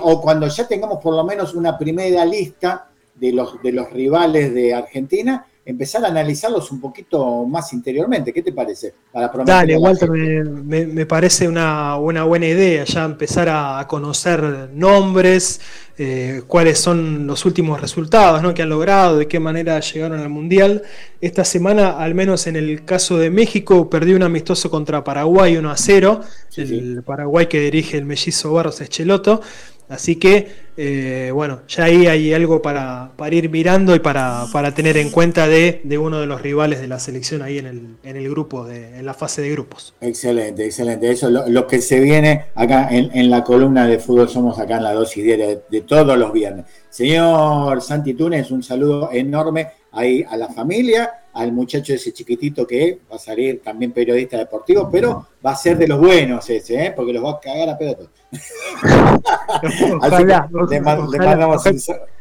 o 0.00 0.20
cuando 0.20 0.46
ya 0.46 0.68
tengamos 0.68 1.02
por 1.02 1.16
lo 1.16 1.24
menos 1.24 1.52
una 1.54 1.76
primera 1.76 2.24
lista 2.24 2.88
de 3.16 3.32
los, 3.32 3.60
de 3.60 3.72
los 3.72 3.90
rivales 3.90 4.54
de 4.54 4.72
Argentina, 4.72 5.44
empezar 5.64 6.04
a 6.04 6.08
analizarlos 6.08 6.70
un 6.70 6.80
poquito 6.80 7.44
más 7.46 7.72
interiormente. 7.72 8.32
¿Qué 8.32 8.42
te 8.42 8.52
parece? 8.52 8.94
Para 9.12 9.30
Dale, 9.44 9.76
Walter, 9.76 10.10
me, 10.10 11.06
parece 11.06 11.46
una, 11.46 11.96
buena 11.96 12.46
idea 12.46 12.84
ya 12.84 13.04
empezar 13.04 13.48
a, 13.48 13.86
conocer 13.86 14.70
nombres, 14.72 15.60
eh, 15.98 16.42
cuáles 16.46 16.78
son 16.78 17.26
los 17.26 17.44
últimos 17.44 17.80
resultados 17.80 18.42
¿no? 18.42 18.54
que 18.54 18.62
han 18.62 18.68
logrado, 18.68 19.18
de 19.18 19.28
qué 19.28 19.40
manera 19.40 19.78
llegaron 19.80 20.20
al 20.20 20.28
Mundial. 20.28 20.82
Esta 21.20 21.44
semana, 21.44 21.98
al 21.98 22.14
menos 22.14 22.46
en 22.46 22.56
el 22.56 22.84
caso 22.84 23.18
de 23.18 23.30
México, 23.30 23.90
perdió 23.90 24.16
un 24.16 24.22
amistoso 24.22 24.70
contra 24.70 25.04
Paraguay 25.04 25.56
1 25.56 25.70
a 25.70 25.76
0, 25.76 26.20
el 26.56 27.02
Paraguay 27.02 27.46
que 27.46 27.60
dirige 27.60 27.98
el 27.98 28.06
mellizo 28.06 28.52
Barros 28.52 28.80
Echeloto. 28.80 29.40
Así 29.90 30.16
que, 30.16 30.46
eh, 30.76 31.32
bueno, 31.34 31.62
ya 31.66 31.84
ahí 31.84 32.06
hay 32.06 32.32
algo 32.32 32.62
para, 32.62 33.10
ir 33.32 33.50
mirando 33.50 33.94
y 33.96 33.98
para, 33.98 34.46
tener 34.72 34.96
en 34.96 35.10
cuenta 35.10 35.48
de, 35.48 35.82
uno 35.98 36.20
de 36.20 36.26
los 36.26 36.40
rivales 36.40 36.80
de 36.80 36.86
la 36.86 37.00
selección 37.00 37.42
ahí 37.42 37.58
en 37.58 37.66
el, 37.66 37.96
en 38.04 38.16
el 38.16 38.30
grupo, 38.30 38.64
de, 38.64 38.98
en 38.98 39.04
la 39.04 39.14
fase 39.14 39.42
de 39.42 39.50
grupos. 39.50 39.92
Excelente, 40.00 40.64
excelente. 40.64 41.10
Eso 41.10 41.28
es 41.28 41.50
lo, 41.50 41.66
que 41.66 41.80
se 41.80 41.98
viene 41.98 42.46
acá 42.54 42.88
en, 42.90 43.30
la 43.30 43.42
columna 43.42 43.88
de 43.88 43.98
fútbol. 43.98 44.28
Somos 44.28 44.60
acá 44.60 44.76
en 44.76 44.84
la 44.84 44.92
dosis 44.92 45.24
de, 45.24 45.62
de 45.68 45.80
todos 45.80 46.16
los 46.16 46.32
viernes. 46.32 46.66
Señor 46.88 47.82
Santi 47.82 48.14
Túnez, 48.14 48.52
un 48.52 48.62
saludo 48.62 49.10
enorme 49.12 49.66
ahí 49.90 50.24
a 50.28 50.36
la 50.36 50.48
familia 50.48 51.19
al 51.32 51.52
muchacho 51.52 51.94
ese 51.94 52.12
chiquitito 52.12 52.66
que 52.66 52.98
va 53.10 53.16
a 53.16 53.18
salir 53.18 53.62
también 53.62 53.92
periodista 53.92 54.36
deportivo, 54.36 54.88
pero 54.90 55.26
va 55.44 55.52
a 55.52 55.56
ser 55.56 55.78
de 55.78 55.86
los 55.86 55.98
buenos 55.98 56.48
ese, 56.50 56.86
¿eh? 56.86 56.92
porque 56.94 57.12
los 57.12 57.24
va 57.24 57.32
a 57.32 57.40
cagar 57.40 57.70
a 57.70 57.78
pedo 57.78 58.08
le, 60.70 60.80
mandamos 60.80 61.64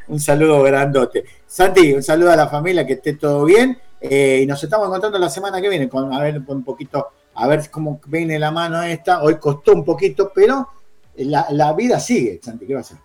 un, 0.08 0.20
saludo 0.20 0.64
grandote. 0.64 1.24
Santi, 1.46 1.94
un 1.94 2.02
saludo 2.02 2.32
a 2.32 2.36
la 2.36 2.48
familia, 2.48 2.86
que 2.86 2.94
esté 2.94 3.14
todo 3.14 3.46
bien. 3.46 3.78
Eh, 4.02 4.40
y 4.42 4.46
nos 4.48 4.64
estamos 4.64 4.88
encontrando 4.88 5.20
la 5.20 5.30
semana 5.30 5.62
que 5.62 5.70
viene 5.70 5.88
con 5.88 6.12
a 6.12 6.20
ver 6.20 6.42
un 6.48 6.64
poquito, 6.64 7.10
a 7.36 7.48
ver 7.48 7.70
cómo 7.70 8.02
viene 8.08 8.40
la 8.40 8.50
mano 8.50 8.82
esta. 8.82 9.22
Hoy 9.22 9.36
costó 9.36 9.74
un 9.74 9.86
poquito, 9.86 10.32
pero 10.34 10.68
la, 11.16 11.74
vida 11.74 12.00
sigue, 12.00 12.40
Santi, 12.42 12.66
¿qué 12.66 12.74
va 12.74 12.80
a 12.80 12.82
hacer? 12.82 12.98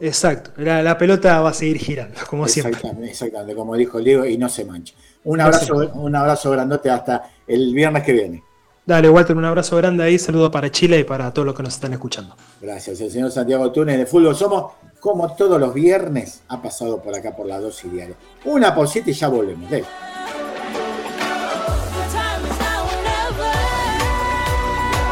Exacto, 0.00 0.50
la, 0.56 0.98
pelota 0.98 1.40
va 1.40 1.50
a 1.50 1.54
seguir 1.54 1.78
girando, 1.78 2.20
como 2.28 2.46
siempre. 2.46 2.78
Exactamente, 3.08 3.54
como 3.54 3.74
dijo 3.74 4.00
Diego, 4.00 4.26
y 4.26 4.36
no 4.36 4.48
se 4.48 4.64
mancha. 4.64 4.94
Un 5.24 5.40
abrazo, 5.40 5.74
un 5.94 6.14
abrazo 6.14 6.50
grandote 6.50 6.90
hasta 6.90 7.30
el 7.46 7.74
viernes 7.74 8.02
que 8.02 8.12
viene. 8.12 8.42
Dale, 8.86 9.08
Walter, 9.08 9.34
un 9.34 9.46
abrazo 9.46 9.78
grande 9.78 10.04
ahí, 10.04 10.18
saludo 10.18 10.50
para 10.50 10.70
Chile 10.70 10.98
y 10.98 11.04
para 11.04 11.32
todos 11.32 11.46
los 11.46 11.54
que 11.54 11.62
nos 11.62 11.72
están 11.72 11.94
escuchando. 11.94 12.36
Gracias, 12.60 13.00
el 13.00 13.10
señor 13.10 13.30
Santiago 13.30 13.72
Túnez 13.72 13.96
de 13.96 14.04
Fútbol 14.04 14.36
Somos, 14.36 14.72
como 15.00 15.34
todos 15.34 15.58
los 15.58 15.72
viernes, 15.72 16.42
ha 16.48 16.60
pasado 16.60 17.00
por 17.00 17.14
acá 17.14 17.34
por 17.34 17.46
la 17.46 17.58
dosis 17.58 17.90
diaria. 17.90 18.14
Una 18.44 18.74
posita 18.74 19.08
y 19.08 19.14
ya 19.14 19.28
volvemos. 19.28 19.70